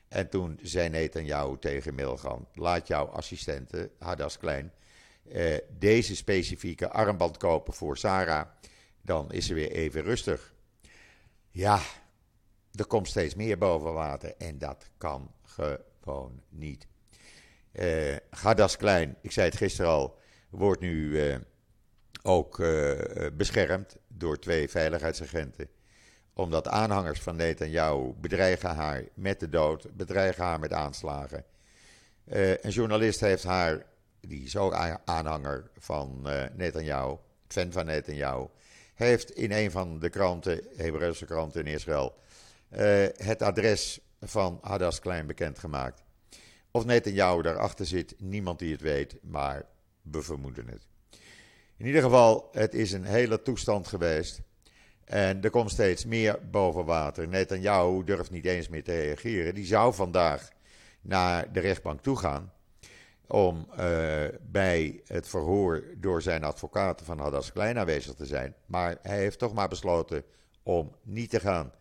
En 0.09 0.29
toen 0.29 0.59
zei 0.63 0.89
Netanyahu 0.89 1.59
tegen 1.59 1.95
Milgan: 1.95 2.49
laat 2.55 2.87
jouw 2.87 3.07
assistente, 3.07 3.91
Hadas 3.99 4.39
Klein, 4.39 4.73
eh, 5.31 5.57
deze 5.79 6.17
specifieke 6.17 6.91
armband 6.91 7.37
kopen 7.37 7.75
voor 7.75 7.97
Sarah. 7.99 8.49
Dan 9.03 9.33
is 9.33 9.47
ze 9.47 9.55
weer 9.55 9.71
even 9.71 10.03
rustig. 10.03 10.55
Ja, 11.51 11.81
er 12.73 12.87
komt 12.87 13.09
steeds 13.09 13.35
meer 13.35 13.59
boven 13.59 13.93
water 13.93 14.35
en 14.39 14.59
dat 14.59 14.89
kan 14.99 15.31
gewoon 16.01 16.43
niet. 16.49 16.87
Uh, 17.81 18.66
Klein, 18.76 19.16
ik 19.21 19.33
zei 19.33 19.47
het 19.49 19.57
gisteren 19.57 19.90
al, 19.90 20.19
wordt 20.50 20.81
nu 20.81 21.09
uh, 21.09 21.37
ook 22.23 22.59
uh, 22.59 23.00
beschermd 23.37 23.97
door 24.09 24.38
twee 24.38 24.69
veiligheidsagenten 24.69 25.69
omdat 26.35 26.69
aanhangers 26.69 27.21
van 27.21 27.37
Netanyahu 27.37 28.12
bedreigen 28.21 28.75
haar 28.75 29.04
met 29.14 29.40
de 29.40 29.49
dood, 29.49 29.97
bedreigen 29.97 30.45
haar 30.45 30.59
met 30.59 30.73
aanslagen. 30.73 31.45
Een 32.25 32.71
journalist 32.71 33.21
heeft 33.21 33.45
haar, 33.45 33.87
die 34.21 34.45
is 34.45 34.57
ook 34.57 34.75
aanhanger 35.04 35.71
van 35.78 36.23
uh, 36.26 36.43
Netanyahu, 36.54 37.16
fan 37.49 37.73
van 37.73 37.87
Netanyahu, 37.87 38.47
heeft 38.95 39.31
in 39.31 39.52
een 39.52 39.71
van 39.71 39.99
de 39.99 40.09
kranten, 40.09 40.61
Hebreeuwse 40.76 41.25
kranten 41.25 41.66
in 41.66 41.73
Israël, 41.73 42.14
het 43.16 43.43
adres 43.43 44.00
van 44.21 44.59
Hadas 44.62 45.00
Klein 45.00 45.26
bekendgemaakt. 45.26 46.04
Of 46.76 46.85
Netanyahu 46.85 47.43
daarachter 47.43 47.87
zit, 47.87 48.14
niemand 48.19 48.59
die 48.59 48.73
het 48.73 48.81
weet, 48.81 49.16
maar 49.23 49.66
we 50.02 50.23
vermoeden 50.23 50.69
het. 50.69 50.87
In 51.76 51.87
ieder 51.87 52.02
geval, 52.02 52.49
het 52.52 52.75
is 52.75 52.93
een 52.93 53.04
hele 53.04 53.43
toestand 53.43 53.88
geweest. 53.88 54.40
En 55.04 55.43
er 55.43 55.50
komt 55.50 55.71
steeds 55.71 56.04
meer 56.04 56.38
boven 56.50 56.85
water. 56.85 57.28
Netanyahu 57.28 58.04
durft 58.04 58.31
niet 58.31 58.45
eens 58.45 58.69
meer 58.69 58.85
te 58.85 59.00
reageren. 59.00 59.54
Die 59.54 59.66
zou 59.66 59.95
vandaag 59.95 60.50
naar 61.00 61.52
de 61.52 61.61
rechtbank 61.61 62.00
toe 62.00 62.16
gaan. 62.16 62.52
om 63.26 63.69
bij 64.43 65.00
het 65.07 65.28
verhoor 65.28 65.85
door 65.97 66.23
zijn 66.23 66.45
advocaten 66.45 67.07
van 67.07 67.19
Hadas 67.19 67.52
Klein 67.52 67.78
aanwezig 67.78 68.14
te 68.14 68.26
zijn. 68.26 68.54
Maar 68.66 68.99
hij 69.02 69.19
heeft 69.19 69.38
toch 69.38 69.54
maar 69.54 69.69
besloten 69.69 70.25
om 70.62 70.97
niet 71.02 71.31
te 71.31 71.40
gaan. 71.40 71.73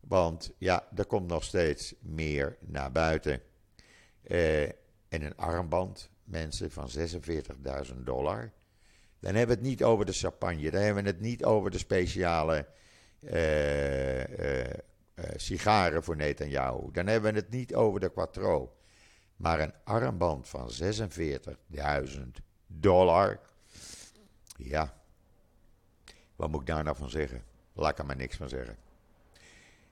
Want 0.00 0.52
ja, 0.58 0.88
er 0.96 1.06
komt 1.06 1.26
nog 1.26 1.44
steeds 1.44 1.94
meer 2.00 2.56
naar 2.60 2.92
buiten. 2.92 3.40
Uh, 4.22 4.62
en 5.08 5.22
een 5.22 5.36
armband, 5.36 6.10
mensen, 6.24 6.70
van 6.70 6.90
46.000 6.98 7.96
dollar. 7.96 8.52
Dan 9.20 9.34
hebben 9.34 9.56
we 9.56 9.62
het 9.62 9.70
niet 9.70 9.84
over 9.84 10.06
de 10.06 10.12
champagne. 10.12 10.70
Dan 10.70 10.80
hebben 10.82 11.02
we 11.04 11.10
het 11.10 11.20
niet 11.20 11.44
over 11.44 11.70
de 11.70 11.78
speciale 11.78 12.66
uh, 13.20 14.18
uh, 14.28 14.66
sigaren 15.36 16.02
voor 16.02 16.16
Netanyahu. 16.16 16.90
Dan 16.92 17.06
hebben 17.06 17.32
we 17.32 17.38
het 17.38 17.50
niet 17.50 17.74
over 17.74 18.00
de 18.00 18.12
Quattro. 18.12 18.76
Maar 19.36 19.60
een 19.60 19.74
armband 19.84 20.48
van 20.48 20.70
46.000 20.82 22.20
dollar. 22.66 23.40
Ja, 24.56 24.94
wat 26.36 26.50
moet 26.50 26.60
ik 26.60 26.66
daar 26.66 26.84
nou 26.84 26.96
van 26.96 27.10
zeggen? 27.10 27.42
Laat 27.72 27.90
ik 27.90 27.98
er 27.98 28.06
maar 28.06 28.16
niks 28.16 28.36
van 28.36 28.48
zeggen. 28.48 28.76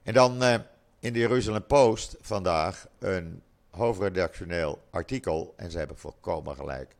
En 0.03 0.13
dan 0.13 0.43
uh, 0.43 0.55
in 0.99 1.13
de 1.13 1.19
Jeruzalem 1.19 1.65
Post 1.65 2.15
vandaag 2.19 2.87
een 2.99 3.41
hoofdredactioneel 3.69 4.81
artikel. 4.89 5.53
En 5.57 5.71
ze 5.71 5.77
hebben 5.77 5.97
volkomen 5.97 6.55
gelijk. 6.55 6.95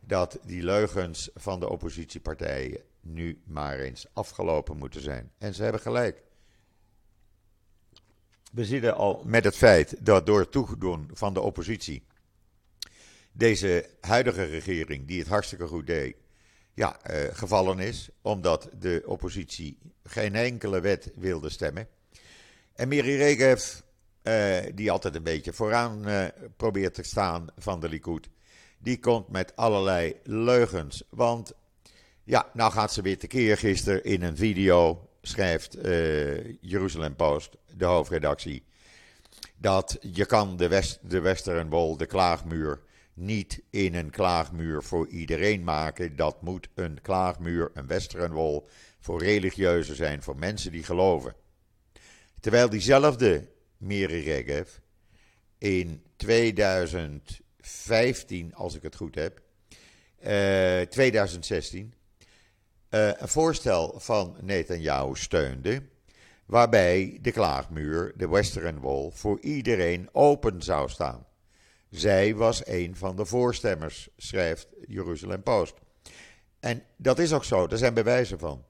Dat 0.00 0.38
die 0.44 0.62
leugens 0.62 1.30
van 1.34 1.60
de 1.60 1.68
oppositiepartijen 1.68 2.80
nu 3.00 3.40
maar 3.44 3.78
eens 3.78 4.06
afgelopen 4.12 4.76
moeten 4.76 5.00
zijn. 5.00 5.32
En 5.38 5.54
ze 5.54 5.62
hebben 5.62 5.80
gelijk. 5.80 6.22
We 8.52 8.64
zitten 8.64 8.94
al 8.96 9.22
met 9.24 9.44
het 9.44 9.56
feit 9.56 9.96
dat 10.06 10.26
door 10.26 10.40
het 10.40 10.50
toedoen 10.50 11.10
van 11.12 11.34
de 11.34 11.40
oppositie. 11.40 12.06
deze 13.32 13.88
huidige 14.00 14.44
regering, 14.44 15.06
die 15.06 15.18
het 15.18 15.28
hartstikke 15.28 15.66
goed 15.66 15.86
deed. 15.86 16.16
ja, 16.74 16.96
uh, 17.10 17.16
gevallen 17.32 17.78
is. 17.78 18.08
omdat 18.22 18.68
de 18.78 19.02
oppositie 19.06 19.78
geen 20.02 20.34
enkele 20.34 20.80
wet 20.80 21.10
wilde 21.14 21.50
stemmen. 21.50 21.88
En 22.74 22.88
Miri 22.88 23.16
Regev, 23.16 23.80
uh, 24.28 24.56
die 24.74 24.90
altijd 24.90 25.14
een 25.14 25.22
beetje 25.22 25.52
vooraan 25.52 26.08
uh, 26.08 26.24
probeert 26.56 26.94
te 26.94 27.02
staan 27.02 27.46
van 27.56 27.80
de 27.80 27.88
Likud, 27.88 28.28
die 28.78 28.98
komt 28.98 29.28
met 29.28 29.56
allerlei 29.56 30.16
leugens. 30.24 31.02
Want 31.10 31.52
ja, 32.24 32.50
nou 32.52 32.72
gaat 32.72 32.92
ze 32.92 33.02
weer 33.02 33.18
tekeer 33.18 33.56
gisteren 33.56 34.04
in 34.04 34.22
een 34.22 34.36
video, 34.36 35.08
schrijft 35.22 35.86
uh, 35.86 36.60
Jeruzalem 36.60 37.16
Post, 37.16 37.56
de 37.76 37.84
hoofdredactie, 37.84 38.64
dat 39.56 39.98
je 40.00 40.26
kan 40.26 40.56
de, 40.56 40.68
West, 40.68 40.98
de 41.02 41.20
Western 41.20 41.68
Wall, 41.68 41.96
de 41.96 42.06
klaagmuur, 42.06 42.80
niet 43.14 43.62
in 43.70 43.94
een 43.94 44.10
klaagmuur 44.10 44.82
voor 44.82 45.08
iedereen 45.08 45.64
maken. 45.64 46.16
Dat 46.16 46.42
moet 46.42 46.68
een 46.74 46.98
klaagmuur, 47.02 47.70
een 47.74 47.86
Western 47.86 48.32
Wall, 48.32 48.62
voor 49.00 49.22
religieuzen 49.22 49.96
zijn, 49.96 50.22
voor 50.22 50.36
mensen 50.36 50.72
die 50.72 50.82
geloven. 50.82 51.34
Terwijl 52.40 52.68
diezelfde 52.68 53.48
Miri 53.78 54.20
Regev 54.20 54.68
in 55.58 56.02
2015, 56.16 58.54
als 58.54 58.74
ik 58.74 58.82
het 58.82 58.96
goed 58.96 59.14
heb, 59.14 59.40
uh, 60.26 60.80
2016, 60.80 61.94
uh, 62.90 63.10
een 63.16 63.28
voorstel 63.28 64.00
van 64.00 64.36
Netanyahu 64.40 65.16
steunde, 65.16 65.82
waarbij 66.46 67.18
de 67.20 67.32
klaagmuur, 67.32 68.12
de 68.16 68.28
Western 68.28 68.80
Wall, 68.80 69.10
voor 69.12 69.40
iedereen 69.40 70.08
open 70.12 70.62
zou 70.62 70.88
staan. 70.88 71.26
Zij 71.90 72.34
was 72.34 72.66
een 72.66 72.96
van 72.96 73.16
de 73.16 73.24
voorstemmers, 73.24 74.08
schrijft 74.16 74.68
Jeruzalem 74.86 75.42
Post. 75.42 75.74
En 76.60 76.82
dat 76.96 77.18
is 77.18 77.32
ook 77.32 77.44
zo, 77.44 77.66
daar 77.66 77.78
zijn 77.78 77.94
bewijzen 77.94 78.38
van. 78.38 78.64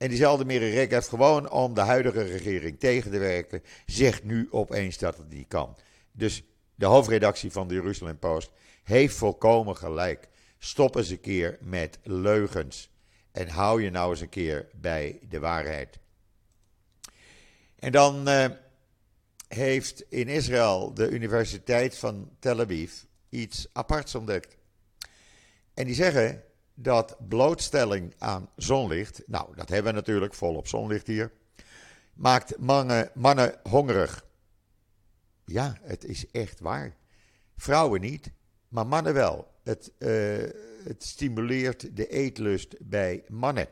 En 0.00 0.08
diezelfde 0.08 0.58
Rek 0.58 0.90
heeft 0.90 1.08
gewoon 1.08 1.50
om 1.50 1.74
de 1.74 1.80
huidige 1.80 2.22
regering 2.22 2.78
tegen 2.78 3.10
te 3.10 3.18
werken, 3.18 3.62
zegt 3.86 4.24
nu 4.24 4.48
opeens 4.50 4.98
dat 4.98 5.16
het 5.16 5.28
niet 5.28 5.48
kan. 5.48 5.76
Dus 6.12 6.42
de 6.74 6.86
hoofdredactie 6.86 7.52
van 7.52 7.68
de 7.68 7.74
Jeruzalem 7.74 8.18
Post 8.18 8.50
heeft 8.82 9.16
volkomen 9.16 9.76
gelijk. 9.76 10.28
Stop 10.58 10.96
eens 10.96 11.08
een 11.08 11.20
keer 11.20 11.58
met 11.60 11.98
leugens. 12.02 12.90
En 13.32 13.48
hou 13.48 13.82
je 13.82 13.90
nou 13.90 14.10
eens 14.10 14.20
een 14.20 14.28
keer 14.28 14.68
bij 14.74 15.18
de 15.28 15.38
waarheid. 15.38 15.98
En 17.78 17.92
dan 17.92 18.28
uh, 18.28 18.44
heeft 19.48 20.04
in 20.08 20.28
Israël 20.28 20.94
de 20.94 21.08
Universiteit 21.08 21.98
van 21.98 22.30
Tel 22.38 22.60
Aviv 22.60 22.92
iets 23.28 23.68
aparts 23.72 24.14
ontdekt. 24.14 24.56
En 25.74 25.84
die 25.84 25.94
zeggen 25.94 26.42
dat 26.82 27.16
blootstelling 27.28 28.14
aan 28.18 28.48
zonlicht, 28.56 29.22
nou 29.26 29.56
dat 29.56 29.68
hebben 29.68 29.92
we 29.92 29.98
natuurlijk 29.98 30.34
volop 30.34 30.66
zonlicht 30.66 31.06
hier, 31.06 31.32
maakt 32.14 32.58
mannen, 32.58 33.60
hongerig. 33.68 34.26
Ja, 35.44 35.76
het 35.82 36.04
is 36.04 36.30
echt 36.30 36.60
waar. 36.60 36.96
Vrouwen 37.56 38.00
niet, 38.00 38.32
maar 38.68 38.86
mannen 38.86 39.14
wel. 39.14 39.48
Het, 39.62 39.92
uh, 39.98 40.08
het 40.84 41.04
stimuleert 41.04 41.96
de 41.96 42.06
eetlust 42.06 42.74
bij 42.80 43.24
mannen. 43.28 43.68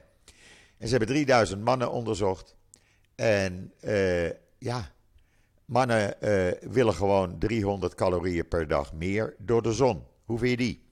En 0.78 0.88
ze 0.88 0.96
hebben 0.96 1.08
3000 1.08 1.64
mannen 1.64 1.90
onderzocht. 1.90 2.56
En 3.14 3.72
uh, 3.84 4.30
ja, 4.58 4.92
mannen 5.64 6.14
uh, 6.20 6.70
willen 6.70 6.94
gewoon 6.94 7.38
300 7.38 7.94
calorieën 7.94 8.48
per 8.48 8.68
dag 8.68 8.92
meer 8.92 9.34
door 9.38 9.62
de 9.62 9.72
zon. 9.72 10.02
Hoe 10.24 10.38
vind 10.38 10.50
je 10.50 10.56
die? 10.56 10.87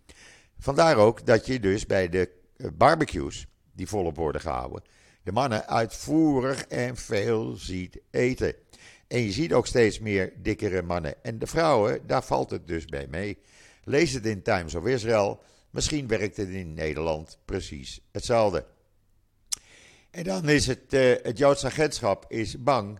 Vandaar 0.58 0.96
ook 0.96 1.26
dat 1.26 1.46
je 1.46 1.60
dus 1.60 1.86
bij 1.86 2.08
de 2.08 2.30
eh, 2.56 2.66
barbecues, 2.74 3.46
die 3.72 3.86
volop 3.86 4.16
worden 4.16 4.40
gehouden, 4.40 4.82
de 5.22 5.32
mannen 5.32 5.68
uitvoerig 5.68 6.66
en 6.66 6.96
veel 6.96 7.56
ziet 7.56 8.00
eten. 8.10 8.54
En 9.08 9.20
je 9.20 9.32
ziet 9.32 9.52
ook 9.52 9.66
steeds 9.66 9.98
meer 9.98 10.32
dikkere 10.36 10.82
mannen. 10.82 11.24
En 11.24 11.38
de 11.38 11.46
vrouwen, 11.46 12.06
daar 12.06 12.24
valt 12.24 12.50
het 12.50 12.66
dus 12.66 12.84
bij 12.84 13.06
mee. 13.10 13.38
Lees 13.84 14.12
het 14.12 14.26
in 14.26 14.42
Times 14.42 14.74
of 14.74 14.86
Israel. 14.86 15.42
Misschien 15.70 16.06
werkt 16.06 16.36
het 16.36 16.48
in 16.48 16.74
Nederland 16.74 17.38
precies 17.44 18.00
hetzelfde. 18.12 18.66
En 20.10 20.24
dan 20.24 20.48
is 20.48 20.66
het, 20.66 20.94
uh, 20.94 21.14
het 21.22 21.38
Joods 21.38 21.64
agentschap 21.64 22.24
is 22.28 22.62
bang 22.62 22.98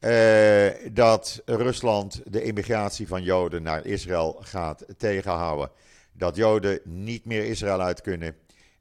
uh, 0.00 0.68
dat 0.92 1.42
Rusland 1.44 2.22
de 2.24 2.42
immigratie 2.42 3.08
van 3.08 3.22
Joden 3.22 3.62
naar 3.62 3.86
Israël 3.86 4.38
gaat 4.40 4.84
tegenhouden 4.96 5.70
dat 6.16 6.36
Joden 6.36 6.80
niet 6.84 7.24
meer 7.24 7.44
Israël 7.44 7.80
uit 7.80 8.00
kunnen, 8.00 8.36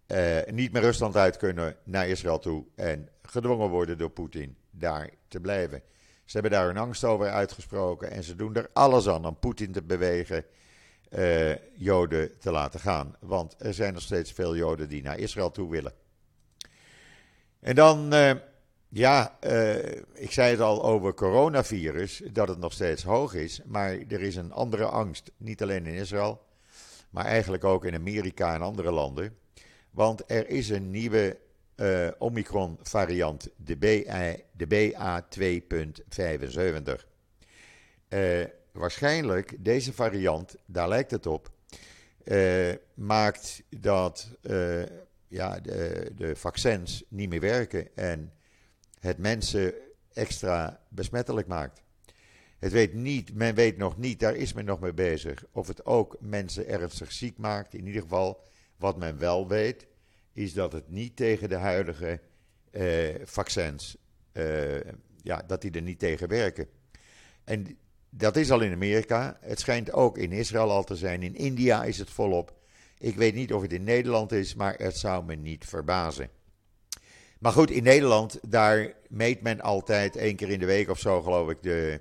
uh, 0.07 0.37
niet 0.51 0.71
meer 0.71 0.81
Rusland 0.81 1.15
uit 1.15 1.37
kunnen 1.37 1.75
naar 1.83 2.07
Israël 2.07 2.39
toe 2.39 2.65
en 2.75 3.09
gedwongen 3.21 3.69
worden 3.69 3.97
door 3.97 4.09
Poetin 4.09 4.57
daar 4.71 5.09
te 5.27 5.39
blijven. 5.39 5.81
Ze 6.25 6.33
hebben 6.33 6.51
daar 6.51 6.65
hun 6.65 6.77
angst 6.77 7.03
over 7.03 7.29
uitgesproken 7.29 8.11
en 8.11 8.23
ze 8.23 8.35
doen 8.35 8.55
er 8.55 8.69
alles 8.73 9.07
aan 9.07 9.25
om 9.25 9.39
Poetin 9.39 9.71
te 9.71 9.81
bewegen 9.81 10.45
uh, 11.09 11.55
Joden 11.77 12.39
te 12.39 12.51
laten 12.51 12.79
gaan. 12.79 13.15
Want 13.19 13.55
er 13.57 13.73
zijn 13.73 13.93
nog 13.93 14.01
steeds 14.01 14.31
veel 14.31 14.55
Joden 14.55 14.89
die 14.89 15.01
naar 15.01 15.19
Israël 15.19 15.51
toe 15.51 15.69
willen. 15.69 15.93
En 17.59 17.75
dan, 17.75 18.13
uh, 18.13 18.31
ja, 18.89 19.37
ik 20.13 20.31
zei 20.31 20.51
het 20.51 20.59
al 20.59 20.83
over 20.83 21.13
coronavirus, 21.13 22.21
dat 22.31 22.47
het 22.47 22.59
nog 22.59 22.73
steeds 22.73 23.03
hoog 23.03 23.33
is, 23.33 23.61
maar 23.65 23.91
er 23.91 24.21
is 24.21 24.35
een 24.35 24.51
andere 24.51 24.85
angst, 24.85 25.31
niet 25.37 25.61
alleen 25.61 25.85
in 25.85 25.93
Israël, 25.93 26.44
maar 27.15 27.25
eigenlijk 27.25 27.63
ook 27.63 27.85
in 27.85 27.95
Amerika 27.95 28.53
en 28.53 28.61
andere 28.61 28.91
landen. 28.91 29.37
Want 29.91 30.31
er 30.31 30.49
is 30.49 30.69
een 30.69 30.91
nieuwe 30.91 31.37
uh, 31.75 32.07
Omicron-variant, 32.17 33.49
de, 33.55 33.77
BA, 33.77 34.35
de 34.51 34.67
BA2.75. 34.67 37.05
Uh, 38.09 38.43
waarschijnlijk, 38.71 39.55
deze 39.59 39.93
variant, 39.93 40.55
daar 40.65 40.87
lijkt 40.87 41.11
het 41.11 41.25
op, 41.25 41.51
uh, 42.23 42.73
maakt 42.93 43.63
dat 43.69 44.29
ja, 45.27 45.59
de, 45.59 46.11
de 46.15 46.35
vaccins 46.35 47.03
niet 47.07 47.29
meer 47.29 47.39
werken 47.39 47.95
en 47.95 48.33
het 48.99 49.17
mensen 49.17 49.73
extra 50.13 50.81
besmettelijk 50.89 51.47
maakt. 51.47 51.83
Het 52.65 52.73
weet 52.73 52.93
niet, 52.93 53.33
men 53.33 53.55
weet 53.55 53.77
nog 53.77 53.97
niet, 53.97 54.19
daar 54.19 54.35
is 54.35 54.53
men 54.53 54.65
nog 54.65 54.79
mee 54.79 54.93
bezig, 54.93 55.45
of 55.51 55.67
het 55.67 55.85
ook 55.85 56.17
mensen 56.19 56.67
ernstig 56.67 57.11
ziek 57.11 57.37
maakt. 57.37 57.73
In 57.73 57.85
ieder 57.85 58.01
geval, 58.01 58.43
wat 58.77 58.97
men 58.97 59.17
wel 59.17 59.47
weet, 59.47 59.87
is 60.33 60.53
dat 60.53 60.71
het 60.71 60.89
niet 60.89 61.15
tegen 61.15 61.49
de 61.49 61.55
huidige 61.55 62.19
eh, 62.71 63.15
vaccins, 63.23 63.97
eh, 64.31 64.79
ja, 65.21 65.43
dat 65.47 65.61
die 65.61 65.71
er 65.71 65.81
niet 65.81 65.99
tegen 65.99 66.27
werken. 66.27 66.67
En 67.43 67.77
dat 68.09 68.35
is 68.35 68.51
al 68.51 68.61
in 68.61 68.73
Amerika. 68.73 69.37
Het 69.41 69.59
schijnt 69.59 69.91
ook 69.93 70.17
in 70.17 70.31
Israël 70.31 70.71
al 70.71 70.83
te 70.83 70.95
zijn. 70.95 71.23
In 71.23 71.35
India 71.35 71.83
is 71.83 71.97
het 71.97 72.09
volop. 72.09 72.53
Ik 72.97 73.15
weet 73.15 73.33
niet 73.33 73.53
of 73.53 73.61
het 73.61 73.73
in 73.73 73.83
Nederland 73.83 74.31
is, 74.31 74.55
maar 74.55 74.75
het 74.77 74.97
zou 74.97 75.25
me 75.25 75.35
niet 75.35 75.65
verbazen. 75.65 76.29
Maar 77.39 77.51
goed, 77.51 77.71
in 77.71 77.83
Nederland, 77.83 78.39
daar 78.47 78.93
meet 79.09 79.41
men 79.41 79.61
altijd 79.61 80.15
één 80.15 80.35
keer 80.35 80.49
in 80.49 80.59
de 80.59 80.65
week 80.65 80.89
of 80.89 80.99
zo, 80.99 81.21
geloof 81.21 81.49
ik, 81.49 81.63
de, 81.63 81.99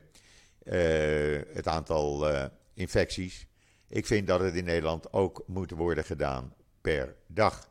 het 1.53 1.69
aantal 1.69 2.33
uh, 2.33 2.45
infecties. 2.75 3.47
Ik 3.89 4.07
vind 4.07 4.27
dat 4.27 4.41
het 4.41 4.55
in 4.55 4.65
Nederland 4.65 5.13
ook 5.13 5.45
moet 5.47 5.71
worden 5.71 6.05
gedaan 6.05 6.55
per 6.81 7.15
dag. 7.27 7.69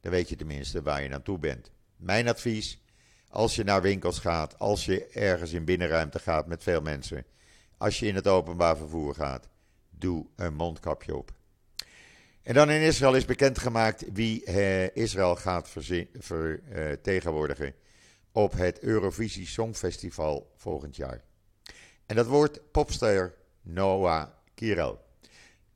Dan 0.00 0.12
weet 0.12 0.28
je 0.28 0.36
tenminste 0.36 0.82
waar 0.82 1.02
je 1.02 1.08
naartoe 1.08 1.38
bent. 1.38 1.70
Mijn 1.96 2.28
advies: 2.28 2.80
als 3.28 3.54
je 3.54 3.64
naar 3.64 3.82
winkels 3.82 4.18
gaat, 4.18 4.58
als 4.58 4.84
je 4.84 5.06
ergens 5.06 5.52
in 5.52 5.64
binnenruimte 5.64 6.18
gaat 6.18 6.46
met 6.46 6.62
veel 6.62 6.80
mensen, 6.80 7.24
als 7.76 7.98
je 7.98 8.06
in 8.06 8.14
het 8.14 8.26
openbaar 8.26 8.76
vervoer 8.76 9.14
gaat, 9.14 9.48
doe 9.90 10.26
een 10.36 10.54
mondkapje 10.54 11.16
op. 11.16 11.34
En 12.42 12.54
dan 12.54 12.70
in 12.70 12.80
Israël 12.80 13.14
is 13.14 13.24
bekendgemaakt 13.24 14.04
wie 14.12 14.44
eh, 14.44 14.96
Israël 14.96 15.36
gaat 15.36 15.70
vertegenwoordigen 16.18 17.74
op 18.32 18.52
het 18.52 18.80
Eurovisie 18.80 19.46
Songfestival 19.46 20.52
volgend 20.56 20.96
jaar. 20.96 21.24
En 22.06 22.16
dat 22.16 22.26
wordt 22.26 22.70
popster 22.70 23.34
Noah 23.62 24.28
Kirel. 24.54 25.04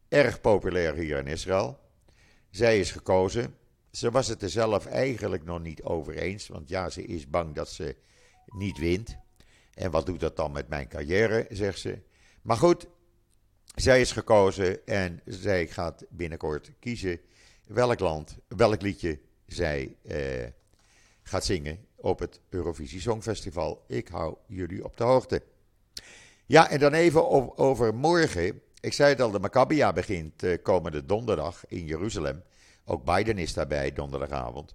Erg 0.08 0.40
populair 0.40 0.94
hier 0.94 1.18
in 1.18 1.26
Israël. 1.26 1.78
Zij 2.50 2.78
is 2.78 2.90
gekozen. 2.90 3.54
Ze 3.90 4.10
was 4.10 4.28
het 4.28 4.42
er 4.42 4.50
zelf 4.50 4.86
eigenlijk 4.86 5.44
nog 5.44 5.60
niet 5.60 5.82
over 5.82 6.16
eens, 6.16 6.48
want 6.48 6.68
ja, 6.68 6.88
ze 6.88 7.04
is 7.04 7.30
bang 7.30 7.54
dat 7.54 7.68
ze 7.68 7.96
niet 8.46 8.78
wint. 8.78 9.16
En 9.74 9.90
wat 9.90 10.06
doet 10.06 10.20
dat 10.20 10.36
dan 10.36 10.52
met 10.52 10.68
mijn 10.68 10.88
carrière, 10.88 11.46
zegt 11.50 11.78
ze. 11.78 11.98
Maar 12.42 12.56
goed, 12.56 12.86
zij 13.74 14.00
is 14.00 14.12
gekozen 14.12 14.86
en 14.86 15.20
zij 15.24 15.66
gaat 15.66 16.04
binnenkort 16.08 16.72
kiezen 16.78 17.20
welk 17.66 18.00
land, 18.00 18.38
welk 18.48 18.82
liedje 18.82 19.20
zij 19.46 19.96
eh, 20.02 20.46
gaat 21.22 21.44
zingen 21.44 21.86
op 21.96 22.18
het 22.18 22.40
Eurovisie 22.48 23.00
Songfestival. 23.00 23.84
Ik 23.86 24.08
hou 24.08 24.36
jullie 24.46 24.84
op 24.84 24.96
de 24.96 25.04
hoogte. 25.04 25.42
Ja, 26.50 26.70
en 26.70 26.78
dan 26.78 26.92
even 26.92 27.58
over 27.58 27.94
morgen. 27.94 28.60
Ik 28.80 28.92
zei 28.92 29.08
het 29.08 29.20
al, 29.20 29.30
de 29.30 29.38
Maccabia 29.38 29.92
begint 29.92 30.42
uh, 30.42 30.56
komende 30.62 31.04
donderdag 31.04 31.66
in 31.66 31.86
Jeruzalem. 31.86 32.42
Ook 32.84 33.04
Biden 33.04 33.38
is 33.38 33.54
daarbij 33.54 33.92
donderdagavond. 33.92 34.74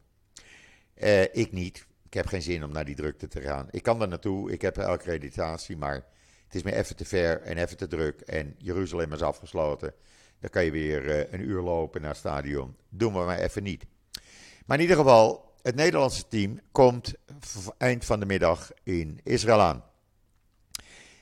Uh, 0.97 1.21
ik 1.21 1.51
niet. 1.51 1.85
Ik 2.05 2.13
heb 2.13 2.25
geen 2.25 2.41
zin 2.41 2.63
om 2.63 2.71
naar 2.71 2.85
die 2.85 2.95
drukte 2.95 3.27
te 3.27 3.41
gaan. 3.41 3.67
Ik 3.71 3.83
kan 3.83 4.01
er 4.01 4.07
naartoe, 4.07 4.51
ik 4.51 4.61
heb 4.61 4.77
accreditatie, 4.77 5.77
maar 5.77 6.05
het 6.43 6.55
is 6.55 6.63
me 6.63 6.75
even 6.75 6.95
te 6.95 7.05
ver 7.05 7.41
en 7.41 7.57
even 7.57 7.77
te 7.77 7.87
druk. 7.87 8.21
En 8.21 8.55
Jeruzalem 8.57 9.13
is 9.13 9.21
afgesloten. 9.21 9.93
Dan 10.39 10.49
kan 10.49 10.65
je 10.65 10.71
weer 10.71 11.03
uh, 11.03 11.33
een 11.33 11.41
uur 11.41 11.61
lopen 11.61 12.01
naar 12.01 12.09
het 12.09 12.19
stadion. 12.19 12.75
Doen 12.89 13.13
we 13.13 13.19
maar 13.19 13.39
even 13.39 13.63
niet. 13.63 13.85
Maar 14.65 14.77
in 14.77 14.83
ieder 14.83 14.97
geval, 14.97 15.53
het 15.61 15.75
Nederlandse 15.75 16.27
team 16.27 16.59
komt 16.71 17.13
eind 17.77 18.05
van 18.05 18.19
de 18.19 18.25
middag 18.25 18.71
in 18.83 19.19
Israël 19.23 19.61
aan. 19.61 19.83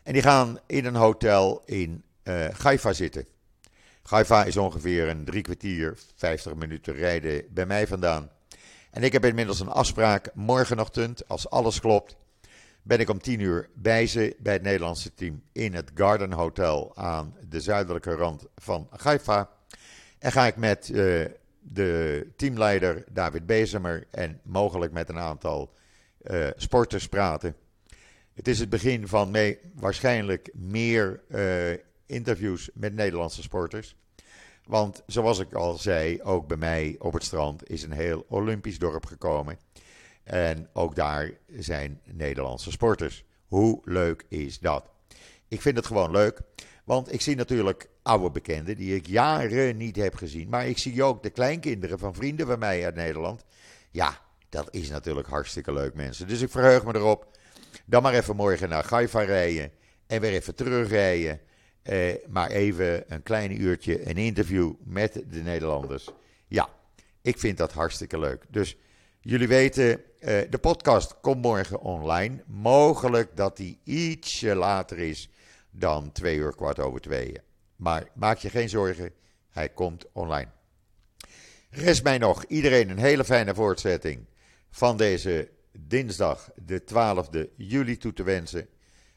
En 0.03 0.13
die 0.13 0.21
gaan 0.21 0.59
in 0.65 0.85
een 0.85 0.95
hotel 0.95 1.61
in 1.65 2.03
uh, 2.23 2.49
Haifa 2.49 2.93
zitten. 2.93 3.25
Haifa 4.03 4.43
is 4.43 4.57
ongeveer 4.57 5.09
een 5.09 5.25
drie 5.25 5.41
kwartier, 5.41 5.97
50 6.15 6.55
minuten 6.55 6.93
rijden 6.93 7.45
bij 7.49 7.65
mij 7.65 7.87
vandaan. 7.87 8.29
En 8.91 9.03
ik 9.03 9.11
heb 9.11 9.25
inmiddels 9.25 9.59
een 9.59 9.69
afspraak 9.69 10.29
morgenochtend, 10.33 11.27
als 11.27 11.49
alles 11.49 11.79
klopt, 11.79 12.15
ben 12.81 12.99
ik 12.99 13.09
om 13.09 13.21
10 13.21 13.39
uur 13.39 13.69
bij 13.73 14.07
ze, 14.07 14.35
bij 14.39 14.53
het 14.53 14.61
Nederlandse 14.61 15.13
team, 15.13 15.43
in 15.51 15.73
het 15.73 15.91
Garden 15.95 16.31
Hotel 16.31 16.91
aan 16.95 17.35
de 17.49 17.61
zuidelijke 17.61 18.15
rand 18.15 18.45
van 18.55 18.87
Haifa. 18.97 19.49
En 20.19 20.31
ga 20.31 20.45
ik 20.45 20.55
met 20.55 20.89
uh, 20.89 21.25
de 21.59 22.27
teamleider 22.35 23.03
David 23.11 23.45
Bezemer 23.45 24.07
en 24.11 24.39
mogelijk 24.43 24.91
met 24.91 25.09
een 25.09 25.19
aantal 25.19 25.73
uh, 26.23 26.47
sporters 26.55 27.07
praten. 27.07 27.55
Het 28.33 28.47
is 28.47 28.59
het 28.59 28.69
begin 28.69 29.07
van 29.07 29.35
waarschijnlijk 29.73 30.49
meer 30.53 31.21
uh, 31.27 31.77
interviews 32.05 32.69
met 32.73 32.93
Nederlandse 32.93 33.41
sporters. 33.41 33.95
Want 34.65 35.03
zoals 35.05 35.39
ik 35.39 35.53
al 35.53 35.77
zei, 35.77 36.21
ook 36.21 36.47
bij 36.47 36.57
mij 36.57 36.95
op 36.99 37.13
het 37.13 37.23
strand 37.23 37.69
is 37.69 37.83
een 37.83 37.91
heel 37.91 38.25
Olympisch 38.27 38.79
dorp 38.79 39.05
gekomen. 39.05 39.57
En 40.23 40.69
ook 40.73 40.95
daar 40.95 41.31
zijn 41.59 42.01
Nederlandse 42.03 42.71
sporters. 42.71 43.23
Hoe 43.47 43.81
leuk 43.83 44.25
is 44.29 44.59
dat? 44.59 44.89
Ik 45.47 45.61
vind 45.61 45.75
het 45.75 45.85
gewoon 45.85 46.11
leuk, 46.11 46.41
want 46.83 47.13
ik 47.13 47.21
zie 47.21 47.35
natuurlijk 47.35 47.89
oude 48.01 48.31
bekenden 48.31 48.75
die 48.75 48.95
ik 48.95 49.07
jaren 49.07 49.77
niet 49.77 49.95
heb 49.95 50.15
gezien. 50.15 50.49
Maar 50.49 50.67
ik 50.67 50.77
zie 50.77 51.03
ook 51.03 51.23
de 51.23 51.29
kleinkinderen 51.29 51.99
van 51.99 52.13
vrienden 52.13 52.47
van 52.47 52.59
mij 52.59 52.85
uit 52.85 52.95
Nederland. 52.95 53.43
Ja, 53.91 54.21
dat 54.49 54.67
is 54.71 54.89
natuurlijk 54.89 55.27
hartstikke 55.27 55.73
leuk, 55.73 55.93
mensen. 55.93 56.27
Dus 56.27 56.41
ik 56.41 56.49
verheug 56.49 56.85
me 56.85 56.95
erop. 56.95 57.32
Dan 57.85 58.01
maar 58.01 58.13
even 58.13 58.35
morgen 58.35 58.69
naar 58.69 58.83
Gaifa 58.83 59.21
rijden 59.21 59.71
en 60.07 60.21
weer 60.21 60.31
even 60.31 60.55
terugrijden. 60.55 61.39
Eh, 61.83 62.13
maar 62.27 62.49
even 62.49 63.13
een 63.13 63.23
klein 63.23 63.61
uurtje 63.61 64.09
een 64.09 64.17
interview 64.17 64.73
met 64.83 65.13
de 65.13 65.41
Nederlanders. 65.41 66.09
Ja, 66.47 66.69
ik 67.21 67.39
vind 67.39 67.57
dat 67.57 67.71
hartstikke 67.71 68.19
leuk. 68.19 68.45
Dus 68.49 68.77
jullie 69.21 69.47
weten, 69.47 70.01
eh, 70.19 70.41
de 70.49 70.57
podcast 70.57 71.15
komt 71.21 71.41
morgen 71.41 71.79
online. 71.79 72.43
Mogelijk 72.47 73.35
dat 73.35 73.57
die 73.57 73.79
ietsje 73.83 74.55
later 74.55 74.97
is 74.97 75.29
dan 75.71 76.11
twee 76.11 76.37
uur 76.37 76.55
kwart 76.55 76.79
over 76.79 77.01
tweeën. 77.01 77.41
Maar 77.75 78.07
maak 78.13 78.37
je 78.37 78.49
geen 78.49 78.69
zorgen, 78.69 79.11
hij 79.49 79.69
komt 79.69 80.05
online. 80.11 80.49
Rest 81.69 82.03
mij 82.03 82.17
nog 82.17 82.43
iedereen 82.43 82.89
een 82.89 82.97
hele 82.97 83.23
fijne 83.23 83.55
voortzetting 83.55 84.25
van 84.71 84.97
deze 84.97 85.49
dinsdag, 85.79 86.49
de 86.55 86.81
12e 86.81 87.55
juli, 87.55 87.97
toe 87.97 88.13
te 88.13 88.23
wensen. 88.23 88.67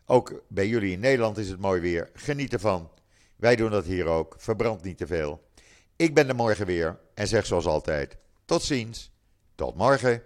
Ook 0.05 0.43
bij 0.49 0.69
jullie 0.69 0.93
in 0.93 1.01
Nederland 1.01 1.39
is 1.39 1.49
het 1.49 1.61
mooi 1.61 1.81
weer. 1.81 2.11
Geniet 2.15 2.53
ervan. 2.53 2.91
Wij 3.37 3.57
doen 3.57 3.71
dat 3.71 3.85
hier 3.85 4.07
ook. 4.07 4.35
Verbrand 4.39 4.83
niet 4.83 4.99
te 4.99 5.07
veel. 5.07 5.49
Ik 5.97 6.15
ben 6.15 6.29
er 6.29 6.35
morgen 6.35 6.67
weer 6.67 6.99
en 7.15 7.29
zeg 7.29 7.47
zoals 7.47 7.67
altijd: 7.67 8.17
tot 8.45 8.63
ziens. 8.63 9.13
Tot 9.55 9.77
morgen. 9.77 10.23